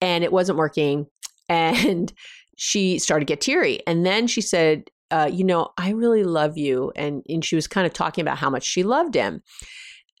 [0.00, 1.06] and it wasn't working.
[1.48, 2.12] And
[2.56, 3.80] she started to get teary.
[3.84, 7.66] And then she said, uh, "You know, I really love you," and and she was
[7.66, 9.42] kind of talking about how much she loved him.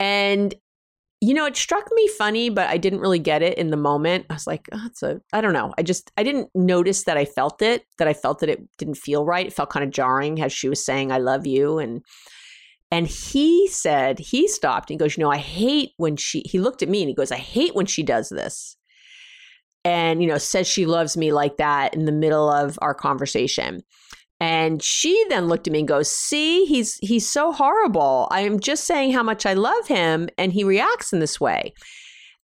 [0.00, 0.52] And
[1.20, 4.26] you know, it struck me funny, but I didn't really get it in the moment.
[4.30, 5.74] I was like, oh, a, I don't know.
[5.76, 8.94] I just, I didn't notice that I felt it, that I felt that it didn't
[8.94, 9.46] feel right.
[9.46, 11.78] It felt kind of jarring as she was saying, I love you.
[11.78, 12.02] And,
[12.90, 16.82] and he said, he stopped and goes, You know, I hate when she, he looked
[16.82, 18.76] at me and he goes, I hate when she does this.
[19.84, 23.82] And, you know, says she loves me like that in the middle of our conversation.
[24.40, 28.26] And she then looked at me and goes, "See, he's he's so horrible.
[28.30, 31.74] I am just saying how much I love him and he reacts in this way."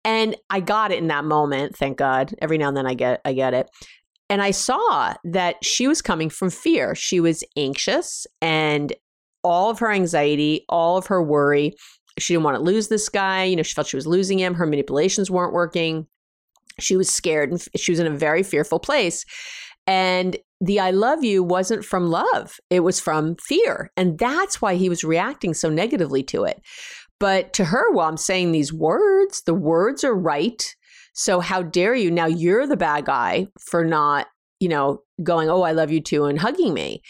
[0.04, 2.34] And I got it in that moment, thank God.
[2.42, 3.70] Every now and then I get I get it.
[4.28, 6.96] And I saw that she was coming from fear.
[6.96, 8.92] She was anxious and
[9.44, 11.72] all of her anxiety, all of her worry.
[12.18, 13.44] She didn't want to lose this guy.
[13.44, 14.54] You know, she felt she was losing him.
[14.54, 16.06] Her manipulations weren't working.
[16.80, 19.24] She was scared and she was in a very fearful place.
[19.86, 23.90] And the I love you wasn't from love, it was from fear.
[23.96, 26.60] And that's why he was reacting so negatively to it.
[27.20, 30.74] But to her, while I'm saying these words, the words are right.
[31.12, 32.10] So how dare you?
[32.10, 34.26] Now you're the bad guy for not,
[34.58, 37.02] you know, going, oh, I love you too, and hugging me.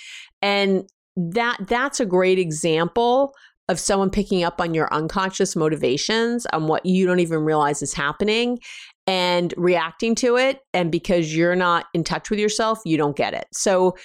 [0.42, 0.84] And
[1.16, 3.34] that that's a great example
[3.68, 7.94] of someone picking up on your unconscious motivations on what you don't even realize is
[7.94, 8.58] happening
[9.06, 10.60] and reacting to it.
[10.72, 13.46] And because you're not in touch with yourself you don't get it.
[13.52, 13.96] So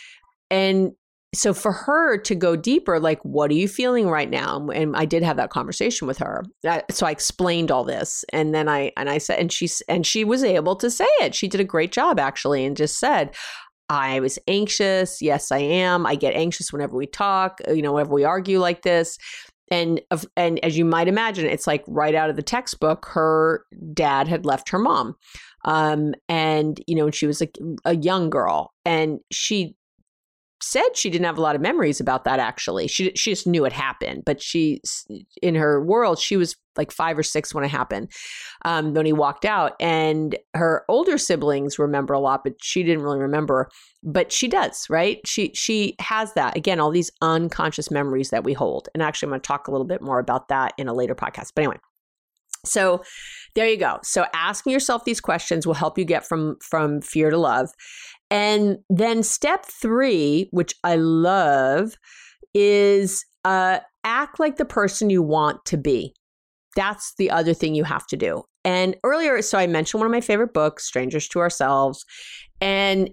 [0.50, 0.91] and
[1.34, 4.67] so for her to go deeper like what are you feeling right now?
[4.69, 6.43] And i did have that conversation with her.
[6.89, 10.24] So i explained all this and then i and i said and she and she
[10.24, 11.36] was able to say it.
[11.36, 13.36] She did a great job actually and just said
[13.89, 15.21] I was anxious.
[15.21, 16.06] Yes, I am.
[16.06, 19.17] I get anxious whenever we talk, uh, you know, whenever we argue like this.
[19.71, 20.02] And
[20.36, 23.06] and as you might imagine, it's like right out of the textbook.
[23.08, 25.15] Her dad had left her mom,
[25.63, 27.49] um, and you know, she was a,
[27.86, 29.75] a young girl, and she
[30.62, 33.65] said she didn't have a lot of memories about that actually she she just knew
[33.65, 34.82] it happened but she
[35.41, 38.12] in her world she was like 5 or 6 when it happened
[38.65, 43.04] um, when he walked out and her older siblings remember a lot but she didn't
[43.04, 43.69] really remember
[44.04, 48.54] but she does right she she has that again all these unconscious memories that we
[48.54, 50.93] hold and actually I'm going to talk a little bit more about that in a
[50.93, 51.78] later podcast but anyway
[52.65, 53.02] so
[53.56, 54.00] there you go.
[54.04, 57.69] So asking yourself these questions will help you get from from fear to love.
[58.32, 61.96] And then step three, which I love,
[62.54, 66.13] is uh, act like the person you want to be.
[66.75, 68.44] that's the other thing you have to do.
[68.63, 72.06] And earlier, so I mentioned one of my favorite books, Strangers to Ourselves.
[72.62, 73.10] And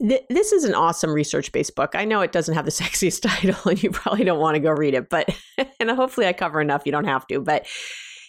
[0.00, 1.94] th- this is an awesome research based book.
[1.94, 4.70] I know it doesn't have the sexiest title and you probably don't want to go
[4.70, 5.28] read it, but,
[5.80, 7.40] and hopefully I cover enough you don't have to.
[7.40, 7.66] But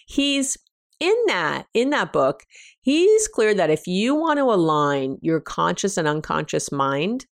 [0.06, 0.56] he's
[1.00, 2.44] in that, in that book,
[2.82, 7.26] he's clear that if you want to align your conscious and unconscious mind,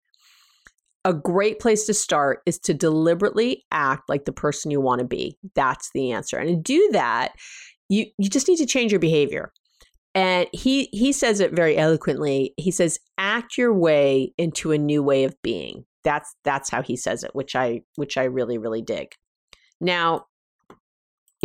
[1.03, 5.05] a great place to start is to deliberately act like the person you want to
[5.05, 5.37] be.
[5.53, 6.37] That's the answer.
[6.37, 7.33] And to do that,
[7.89, 9.51] you you just need to change your behavior.
[10.15, 12.53] And he he says it very eloquently.
[12.57, 15.85] He says act your way into a new way of being.
[16.03, 19.09] That's that's how he says it, which I which I really really dig.
[19.79, 20.25] Now,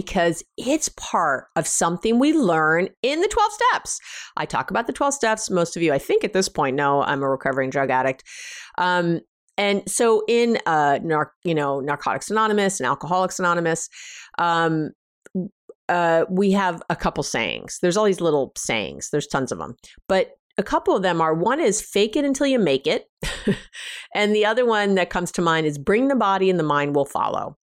[0.01, 4.01] because it's part of something we learn in the 12 steps.
[4.35, 5.51] I talk about the 12 steps.
[5.51, 8.25] Most of you, I think at this point, know I'm a recovering drug addict.
[8.79, 9.21] Um,
[9.59, 13.91] and so in uh, nar- you know narcotics anonymous and alcoholics anonymous
[14.39, 14.93] um,
[15.91, 19.75] uh, we have a couple sayings there's all these little sayings there's tons of them
[20.09, 23.05] but a couple of them are one is fake it until you make it
[24.15, 26.95] and the other one that comes to mind is bring the body and the mind
[26.95, 27.59] will follow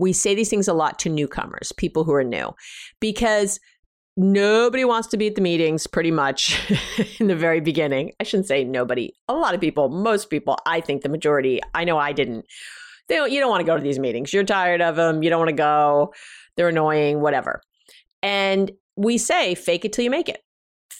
[0.00, 2.50] we say these things a lot to newcomers people who are new
[3.00, 3.60] because
[4.16, 6.58] nobody wants to be at the meetings pretty much
[7.20, 8.12] in the very beginning.
[8.18, 9.12] I shouldn't say nobody.
[9.28, 12.46] A lot of people, most people, I think the majority, I know I didn't.
[13.08, 14.32] They don't, you don't want to go to these meetings.
[14.32, 15.22] You're tired of them.
[15.22, 16.12] You don't want to go.
[16.56, 17.60] They're annoying, whatever.
[18.22, 20.42] And we say, fake it till you make it.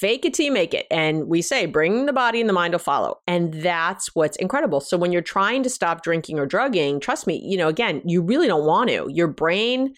[0.01, 0.87] Fake it till you make it.
[0.91, 3.19] And we say, bring the body and the mind will follow.
[3.27, 4.81] And that's what's incredible.
[4.81, 8.23] So when you're trying to stop drinking or drugging, trust me, you know, again, you
[8.23, 9.09] really don't want to.
[9.11, 9.95] Your brain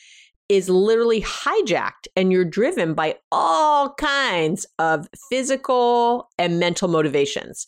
[0.49, 7.65] is literally hijacked and you're driven by all kinds of physical and mental motivations.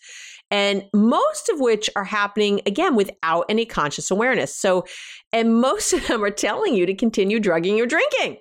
[0.50, 4.54] And most of which are happening again without any conscious awareness.
[4.56, 4.84] So,
[5.32, 8.38] and most of them are telling you to continue drugging or drinking.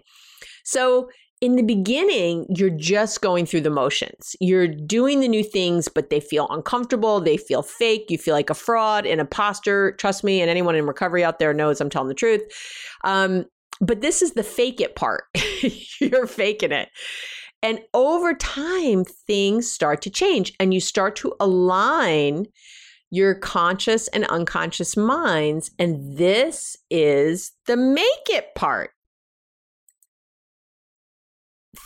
[0.66, 1.10] So,
[1.44, 4.34] in the beginning, you're just going through the motions.
[4.40, 7.20] You're doing the new things, but they feel uncomfortable.
[7.20, 8.06] They feel fake.
[8.08, 9.92] You feel like a fraud, an imposter.
[9.98, 12.44] Trust me, and anyone in recovery out there knows I'm telling the truth.
[13.04, 13.44] Um,
[13.82, 15.26] but this is the fake it part.
[16.00, 16.88] You're faking it.
[17.62, 22.46] And over time, things start to change and you start to align
[23.12, 25.72] your conscious and unconscious minds.
[25.78, 28.93] And this is the make it part.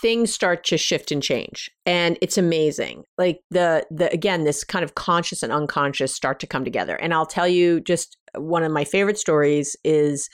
[0.02, 1.72] Things start to shift and change.
[1.86, 3.04] And it's amazing.
[3.18, 6.96] Like the the again, this kind of conscious and unconscious start to come together.
[6.96, 10.30] And I'll tell you just one of my favorite stories is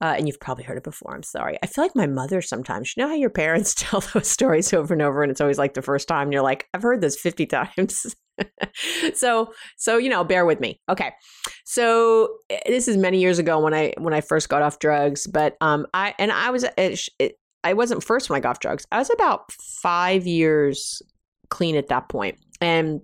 [0.00, 1.14] uh, and you've probably heard it before.
[1.14, 1.56] I'm sorry.
[1.62, 2.92] I feel like my mother sometimes.
[2.94, 5.74] You know how your parents tell those stories over and over, and it's always like
[5.74, 8.14] the first time, you're like, I've heard this 50 times.
[9.14, 10.80] so, so you know, bear with me.
[10.90, 11.12] Okay,
[11.64, 15.26] so eh, this is many years ago when I when I first got off drugs,
[15.26, 18.60] but um, I and I was it, it, I wasn't first when I got off
[18.60, 18.86] drugs.
[18.92, 21.02] I was about five years
[21.50, 22.38] clean at that point.
[22.60, 23.00] and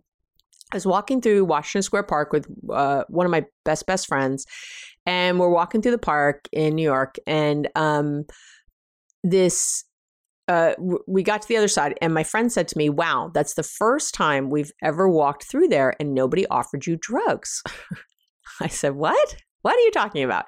[0.72, 4.46] I was walking through Washington Square Park with uh, one of my best best friends,
[5.04, 8.24] and we're walking through the park in New York, and um,
[9.24, 9.84] this
[10.48, 10.74] uh,
[11.06, 13.62] we got to the other side, and my friend said to me, "Wow, that's the
[13.62, 17.62] first time we've ever walked through there, and nobody offered you drugs."
[18.60, 19.36] I said, "What?
[19.62, 20.46] What are you talking about?"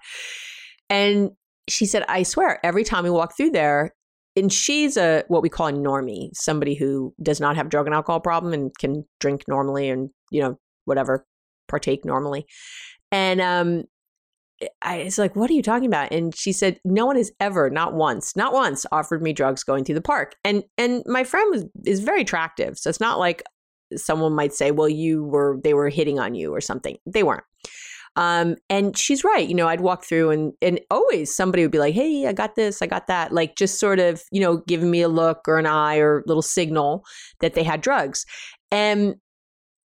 [0.89, 1.31] And
[1.69, 3.93] she said, "I swear, every time we walk through there."
[4.35, 7.95] And she's a what we call a normie, somebody who does not have drug and
[7.95, 11.27] alcohol problem and can drink normally and you know whatever
[11.69, 12.47] partake normally.
[13.11, 13.85] And um,
[14.81, 16.13] I was like, what are you talking about?
[16.13, 19.85] And she said, no one has ever, not once, not once offered me drugs going
[19.85, 20.37] through the park.
[20.45, 22.79] And, and my friend was, is very attractive.
[22.79, 23.43] So it's not like
[23.97, 26.97] someone might say, well, you were, they were hitting on you or something.
[27.07, 27.45] They weren't.
[28.17, 29.49] Um, and she's right.
[29.49, 32.57] You know, I'd walk through and, and always somebody would be like, Hey, I got
[32.57, 33.33] this, I got that.
[33.33, 36.43] Like just sort of, you know, giving me a look or an eye or little
[36.43, 37.05] signal
[37.41, 38.27] that they had drugs.
[38.71, 39.17] And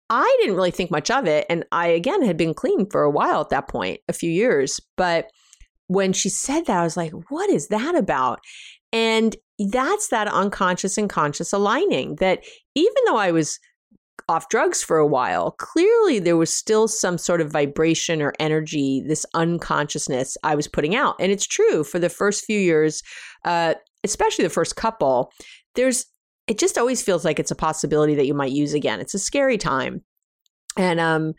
[0.10, 1.46] I didn't really think much of it.
[1.50, 4.80] And I, again, had been clean for a while at that point, a few years.
[4.96, 5.30] But
[5.88, 8.40] when she said that, I was like, what is that about?
[8.94, 12.44] And that's that unconscious and conscious aligning that
[12.76, 13.60] even though I was
[14.30, 19.04] off drugs for a while, clearly there was still some sort of vibration or energy,
[19.08, 21.16] this unconsciousness I was putting out.
[21.20, 23.02] And it's true for the first few years,
[23.46, 25.32] uh, especially the first couple,
[25.76, 26.06] there's
[26.48, 29.02] it just always feels like it's a possibility that you might use again.
[29.02, 30.02] It's a scary time.
[30.78, 31.34] And um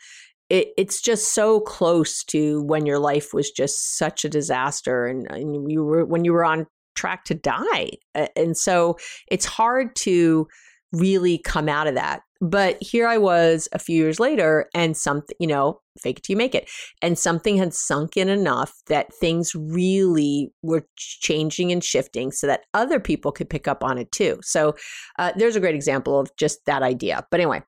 [0.51, 5.31] it, it's just so close to when your life was just such a disaster and,
[5.31, 7.91] and you were when you were on track to die.
[8.15, 8.97] And so
[9.31, 10.49] it's hard to
[10.93, 12.23] really come out of that.
[12.41, 16.35] But here I was a few years later, and something, you know, fake it till
[16.35, 16.71] you make it.
[17.03, 22.61] And something had sunk in enough that things really were changing and shifting so that
[22.75, 24.39] other people could pick up on it too.
[24.43, 24.77] So
[25.19, 27.27] uh, there's a great example of just that idea.
[27.31, 27.63] But anyway,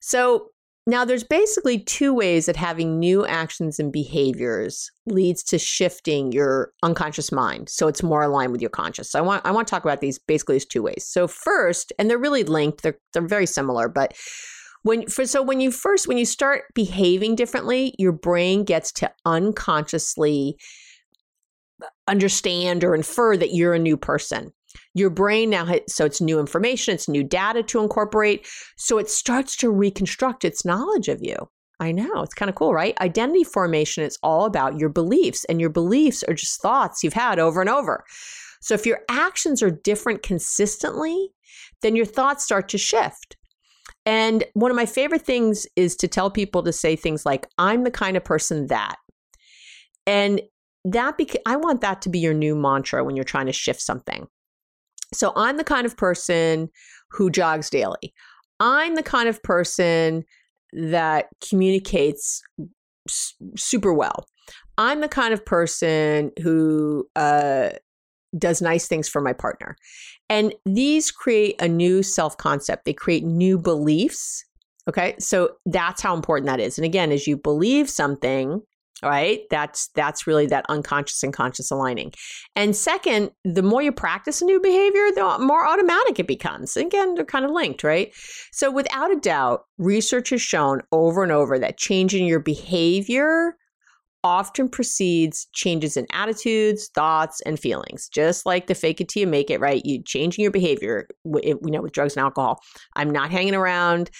[0.00, 0.48] so
[0.86, 6.72] now, there's basically two ways that having new actions and behaviors leads to shifting your
[6.82, 9.10] unconscious mind, so it's more aligned with your conscious.
[9.10, 11.06] So I want I want to talk about these basically as two ways.
[11.06, 14.14] So first, and they're really linked; they're they're very similar, but
[14.82, 19.12] when for so when you first when you start behaving differently, your brain gets to
[19.26, 20.56] unconsciously
[21.82, 24.50] uh, understand or infer that you're a new person.
[24.94, 28.46] Your brain now, so it's new information, it's new data to incorporate.
[28.76, 31.36] So it starts to reconstruct its knowledge of you.
[31.78, 33.00] I know, it's kind of cool, right?
[33.00, 37.38] Identity formation is all about your beliefs, and your beliefs are just thoughts you've had
[37.38, 38.04] over and over.
[38.60, 41.30] So if your actions are different consistently,
[41.82, 43.36] then your thoughts start to shift.
[44.04, 47.84] And one of my favorite things is to tell people to say things like, I'm
[47.84, 48.96] the kind of person that.
[50.06, 50.42] And
[50.84, 53.80] that beca- I want that to be your new mantra when you're trying to shift
[53.80, 54.26] something.
[55.12, 56.68] So I'm the kind of person
[57.10, 58.14] who jogs daily.
[58.60, 60.24] I'm the kind of person
[60.72, 62.42] that communicates
[63.08, 64.26] s- super well.
[64.78, 67.70] I'm the kind of person who uh,
[68.38, 69.76] does nice things for my partner.
[70.28, 74.44] And these create a new self concept, they create new beliefs.
[74.88, 75.14] Okay.
[75.18, 76.78] So that's how important that is.
[76.78, 78.62] And again, as you believe something,
[79.02, 79.40] right?
[79.50, 82.12] That's that's really that unconscious and conscious aligning.
[82.56, 86.76] And second the more you practice a new behavior the more automatic it becomes.
[86.76, 88.12] Again they're kind of linked right?
[88.52, 93.56] So without a doubt research has shown over and over that changing your behavior
[94.22, 98.08] often precedes changes in attitudes, thoughts, and feelings.
[98.08, 99.82] Just like the fake it till you make it, right?
[99.84, 102.60] You changing your behavior, you know, with drugs and alcohol.
[102.96, 104.10] I'm not hanging around.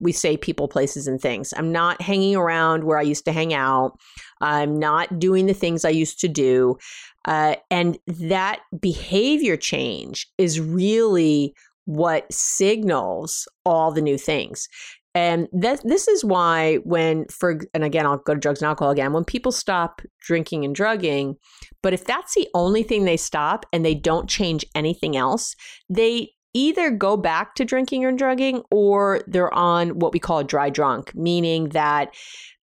[0.00, 1.52] We say people, places, and things.
[1.56, 3.98] I'm not hanging around where I used to hang out.
[4.40, 6.76] I'm not doing the things I used to do.
[7.24, 14.68] Uh, and that behavior change is really what signals all the new things.
[15.14, 18.92] And that this is why when for and again I'll go to drugs and alcohol
[18.92, 21.36] again when people stop drinking and drugging,
[21.82, 25.54] but if that's the only thing they stop and they don't change anything else,
[25.90, 30.44] they either go back to drinking or drugging or they're on what we call a
[30.44, 32.14] dry drunk, meaning that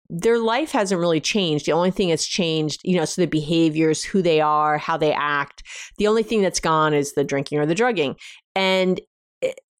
[0.09, 1.65] their life hasn't really changed.
[1.65, 5.13] The only thing that's changed, you know, so the behaviors, who they are, how they
[5.13, 5.63] act.
[5.97, 8.15] The only thing that's gone is the drinking or the drugging.
[8.55, 8.99] And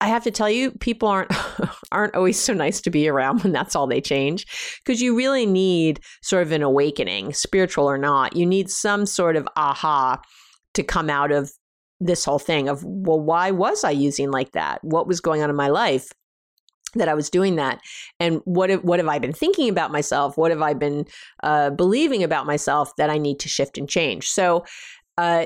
[0.02, 1.32] I have to tell you, people aren't
[1.92, 4.46] aren't always so nice to be around when that's all they change,
[4.84, 8.36] because you really need sort of an awakening, spiritual or not.
[8.36, 10.22] You need some sort of aha
[10.76, 11.52] to come out of
[12.00, 14.80] this whole thing of well, why was I using like that?
[14.84, 16.10] What was going on in my life?
[16.96, 17.82] that I was doing that,
[18.20, 20.38] and what have, what have I been thinking about myself?
[20.40, 21.06] What have I been
[21.44, 24.28] uh, believing about myself that I need to shift and change?
[24.28, 24.66] So,
[25.16, 25.46] uh,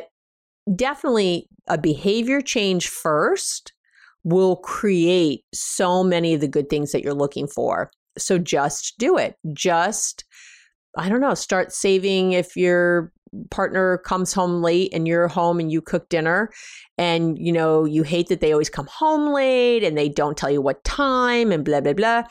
[0.74, 3.74] definitely a behavior change first
[4.24, 7.92] will create so many of the good things that you're looking for.
[8.18, 9.36] So just do it.
[9.54, 10.26] Just,
[10.98, 13.12] I don't know, start saving if your
[13.50, 16.52] partner comes home late and you're home and you cook dinner
[16.98, 20.52] and you know you hate that they always come home late and they don't tell
[20.52, 22.24] you what time and blah blah blah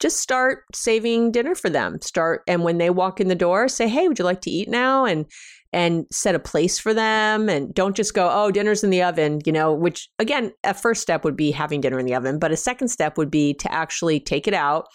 [0.00, 3.88] just start saving dinner for them start and when they walk in the door say
[3.88, 5.26] hey would you like to eat now and
[5.76, 9.40] and set a place for them and don't just go, oh, dinner's in the oven,
[9.44, 12.38] you know, which again, a first step would be having dinner in the oven.
[12.38, 14.86] But a second step would be to actually take it out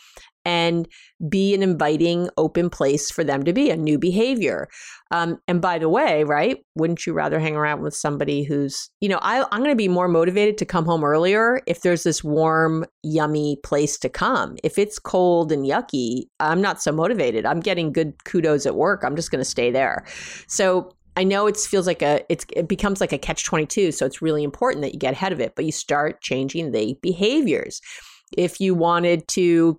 [0.46, 0.88] and
[1.30, 4.68] be an inviting, open place for them to be a new behavior.
[5.12, 9.10] Um, and by the way, right, wouldn't you rather hang around with somebody who's, you
[9.10, 12.24] know, I, I'm going to be more motivated to come home earlier if there's this
[12.24, 14.58] warm, yummy place to come.
[14.64, 17.46] If it's cold and yucky, I'm not so motivated.
[17.46, 19.04] I'm getting good kudos at work.
[19.04, 20.06] I'm just going to stay there.
[20.48, 24.22] So I know it feels like a it becomes like a catch 22 so it's
[24.22, 27.82] really important that you get ahead of it but you start changing the behaviors
[28.38, 29.78] if you wanted to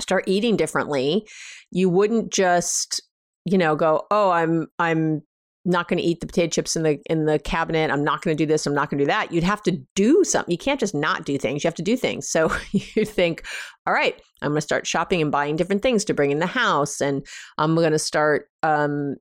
[0.00, 1.26] start eating differently,
[1.70, 3.02] you wouldn't just,
[3.44, 5.22] you know, go, "Oh, I'm I'm
[5.64, 7.90] not going to eat the potato chips in the in the cabinet.
[7.90, 8.66] I'm not going to do this.
[8.66, 9.32] I'm not going to do that.
[9.32, 10.50] You'd have to do something.
[10.52, 11.64] You can't just not do things.
[11.64, 12.28] You have to do things.
[12.28, 13.46] So you think,
[13.86, 16.46] all right, I'm going to start shopping and buying different things to bring in the
[16.46, 17.26] house, and
[17.58, 19.16] I'm going to start um,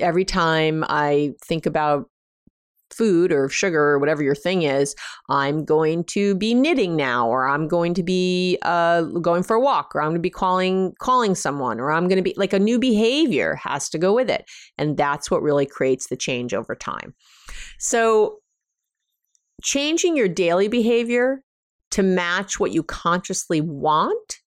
[0.00, 2.10] every time I think about
[2.90, 4.94] food or sugar or whatever your thing is,
[5.28, 9.60] I'm going to be knitting now, or I'm going to be uh, going for a
[9.60, 12.52] walk, or I'm going to be calling calling someone, or I'm going to be like
[12.52, 14.44] a new behavior has to go with it,
[14.78, 17.14] and that's what really creates the change over time.
[17.78, 18.38] So,
[19.62, 21.42] changing your daily behavior
[21.92, 24.38] to match what you consciously want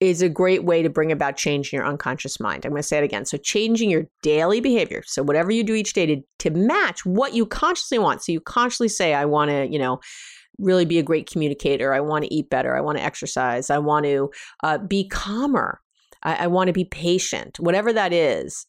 [0.00, 2.64] is a great way to bring about change in your unconscious mind.
[2.64, 3.24] I'm going to say it again.
[3.24, 5.02] So, changing your daily behavior.
[5.06, 8.22] So, whatever you do each day to, to match what you consciously want.
[8.22, 10.00] So, you consciously say, I want to, you know,
[10.58, 11.94] really be a great communicator.
[11.94, 12.76] I want to eat better.
[12.76, 13.70] I want to exercise.
[13.70, 14.30] I want to
[14.62, 15.80] uh, be calmer.
[16.22, 18.66] I, I want to be patient, whatever that is.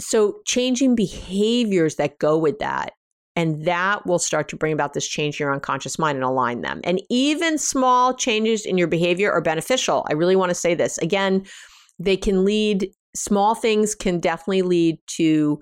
[0.00, 2.92] So, changing behaviors that go with that
[3.38, 6.62] and that will start to bring about this change in your unconscious mind and align
[6.62, 6.80] them.
[6.82, 10.04] And even small changes in your behavior are beneficial.
[10.10, 10.98] I really want to say this.
[10.98, 11.46] Again,
[12.00, 15.60] they can lead, small things can definitely lead to,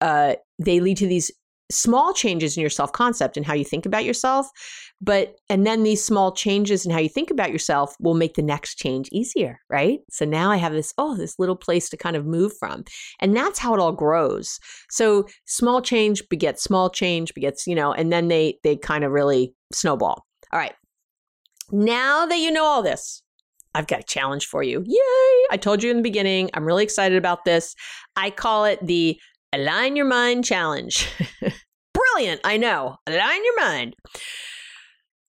[0.00, 1.32] uh, they lead to these
[1.70, 4.48] small changes in your self concept and how you think about yourself.
[5.00, 8.42] But, and then these small changes in how you think about yourself will make the
[8.42, 10.00] next change easier, right?
[10.10, 12.84] So now I have this, oh, this little place to kind of move from.
[13.20, 14.58] And that's how it all grows.
[14.90, 19.12] So small change begets small change, begets, you know, and then they, they kind of
[19.12, 20.26] really snowball.
[20.52, 20.74] All right.
[21.70, 23.22] Now that you know all this,
[23.74, 24.82] I've got a challenge for you.
[24.84, 25.46] Yay!
[25.50, 27.74] I told you in the beginning, I'm really excited about this.
[28.16, 29.20] I call it the
[29.52, 31.08] Align Your Mind Challenge.
[31.94, 32.96] Brilliant, I know.
[33.06, 33.96] Align your mind.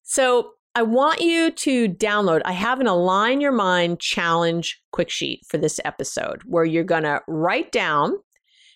[0.03, 2.41] So I want you to download.
[2.45, 7.03] I have an Align Your Mind Challenge quick sheet for this episode where you're going
[7.03, 8.13] to write down,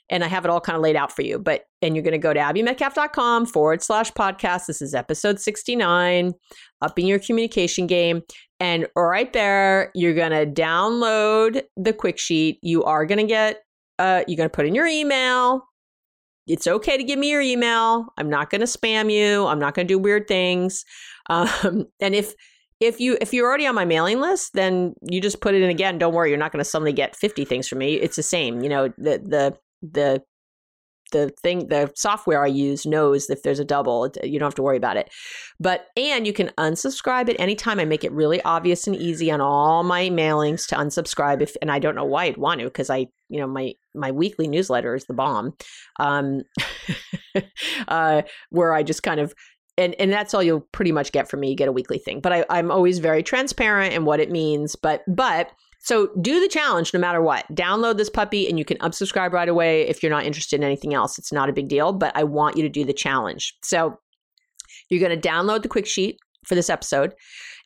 [0.09, 2.13] and I have it all kind of laid out for you, but, and you're going
[2.13, 4.65] to go to abbymedcalf.com forward slash podcast.
[4.65, 6.33] This is episode 69,
[6.81, 8.21] upping your communication game.
[8.59, 12.59] And right there, you're going to download the quick sheet.
[12.61, 13.61] You are going to get,
[14.03, 15.65] uh, you're going to put in your email,
[16.45, 18.07] it's okay to give me your email.
[18.17, 19.45] I'm not going to spam you.
[19.45, 20.83] I'm not going to do weird things.
[21.29, 22.33] Um, and if
[22.81, 25.69] if you if you're already on my mailing list, then you just put it in
[25.69, 25.97] again.
[25.97, 27.93] Don't worry, you're not going to suddenly get 50 things from me.
[27.93, 28.61] It's the same.
[28.61, 30.23] You know, the the the
[31.13, 34.63] the thing the software I use knows if there's a double, you don't have to
[34.63, 35.11] worry about it.
[35.61, 37.79] But and you can unsubscribe at any time.
[37.79, 41.71] I make it really obvious and easy on all my mailings to unsubscribe if and
[41.71, 44.95] I don't know why I'd want to because I you know my my weekly newsletter
[44.95, 45.53] is the bomb
[45.99, 46.41] um
[47.87, 49.33] uh where I just kind of
[49.77, 51.49] and and that's all you'll pretty much get from me.
[51.49, 54.75] You get a weekly thing, but I, I'm always very transparent in what it means.
[54.75, 57.45] But but so do the challenge no matter what.
[57.53, 60.93] Download this puppy and you can unsubscribe right away if you're not interested in anything
[60.93, 61.17] else.
[61.17, 63.53] It's not a big deal, but I want you to do the challenge.
[63.63, 63.97] So
[64.89, 67.13] you're going to download the quick sheet for this episode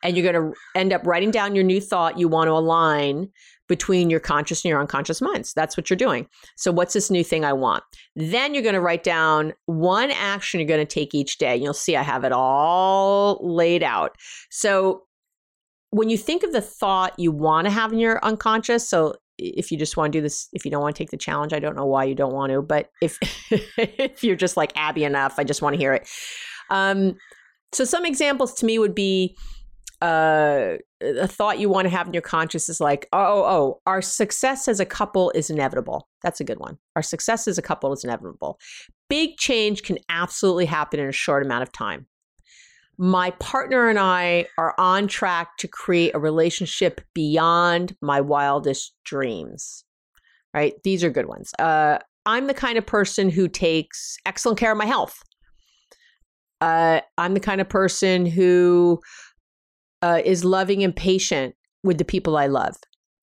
[0.02, 3.28] and you're going to end up writing down your new thought you want to align
[3.68, 5.52] between your conscious and your unconscious minds.
[5.54, 6.26] That's what you're doing.
[6.56, 7.84] So, what's this new thing I want?
[8.16, 11.56] Then you're going to write down one action you're going to take each day.
[11.56, 14.16] You'll see I have it all laid out.
[14.50, 15.04] So,
[15.90, 19.70] when you think of the thought you want to have in your unconscious, so if
[19.70, 21.60] you just want to do this, if you don't want to take the challenge, I
[21.60, 23.18] don't know why you don't want to, but if
[23.78, 26.08] if you're just like Abby enough, I just want to hear it.
[26.70, 27.16] Um,
[27.72, 29.36] so some examples to me would be
[30.00, 33.80] uh, a thought you want to have in your conscious is like, oh, oh, oh,
[33.86, 36.08] our success as a couple is inevitable.
[36.22, 36.78] That's a good one.
[36.96, 38.58] Our success as a couple is inevitable.
[39.08, 42.06] Big change can absolutely happen in a short amount of time
[42.98, 49.84] my partner and I are on track to create a relationship beyond my wildest dreams.
[50.52, 50.74] Right?
[50.82, 51.52] These are good ones.
[51.58, 55.22] Uh, I'm the kind of person who takes excellent care of my health.
[56.60, 59.00] Uh, I'm the kind of person who
[60.02, 62.76] uh, is loving and patient with the people I love.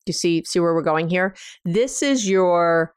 [0.05, 1.35] You see, see where we're going here.
[1.63, 2.93] This is your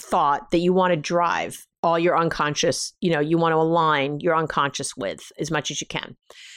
[0.00, 4.18] thought that you want to drive all your unconscious, you know, you want to align
[4.20, 6.16] your unconscious with as much as you can.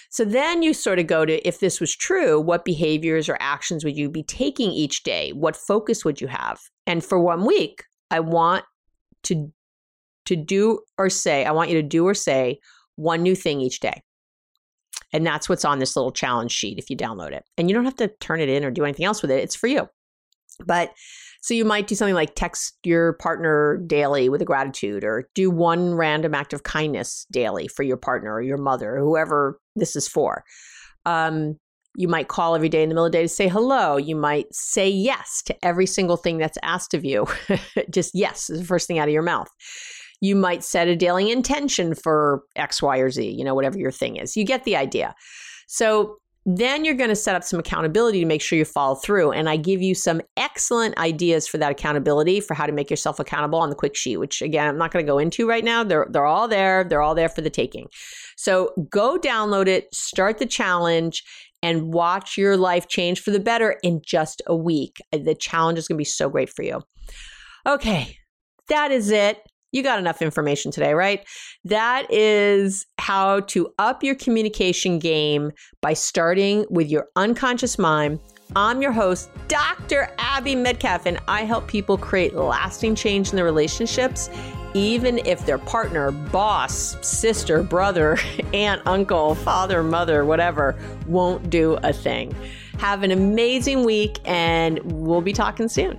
[0.10, 3.86] So then you sort of go to if this was true, what behaviors or actions
[3.86, 5.32] would you be taking each day?
[5.32, 6.60] What focus would you have?
[6.88, 8.66] And for one week, I want
[9.24, 9.52] to
[10.26, 12.60] to do or say, I want you to do or say
[12.96, 14.02] one new thing each day.
[15.14, 17.44] And that's what's on this little challenge sheet if you download it.
[17.58, 19.44] And you don't have to turn it in or do anything else with it.
[19.44, 19.90] It's for you.
[20.66, 20.92] But
[21.42, 25.50] so you might do something like text your partner daily with a gratitude or do
[25.50, 29.96] one random act of kindness daily for your partner or your mother or whoever this
[29.96, 30.44] is for.
[31.06, 31.58] Um,
[31.96, 33.98] you might call every day in the middle of the day to say hello.
[33.98, 37.28] You might say yes to every single thing that's asked of you.
[37.90, 39.50] Just yes is the first thing out of your mouth.
[40.22, 43.92] You might set a daily intention for X, Y, or Z, you know, whatever your
[43.92, 44.38] thing is.
[44.38, 45.14] You get the idea.
[45.68, 49.32] So then you're going to set up some accountability to make sure you follow through.
[49.32, 53.20] And I give you some excellent ideas for that accountability for how to make yourself
[53.20, 55.84] accountable on the quick sheet, which again, I'm not going to go into right now.
[55.84, 56.84] They're, they're all there.
[56.84, 57.88] They're all there for the taking.
[58.38, 61.24] So go download it, start the challenge,
[61.62, 64.98] and watch your life change for the better in just a week.
[65.12, 66.82] The challenge is going to be so great for you.
[67.68, 68.18] Okay,
[68.68, 69.38] that is it.
[69.72, 71.26] You got enough information today, right?
[71.64, 75.52] That is how to up your communication game
[75.82, 78.20] by starting with your unconscious mind.
[78.54, 80.10] I'm your host, Dr.
[80.18, 84.30] Abby Medcalf, and I help people create lasting change in their relationships,
[84.74, 88.18] even if their partner, boss, sister, brother,
[88.54, 92.36] aunt, uncle, father, mother, whatever, won't do a thing.
[92.78, 95.98] Have an amazing week, and we'll be talking soon.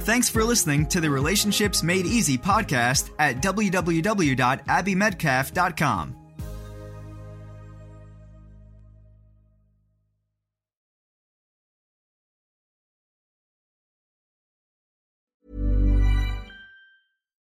[0.00, 6.19] Thanks for listening to the Relationships Made Easy podcast at www.abbymedcalf.com.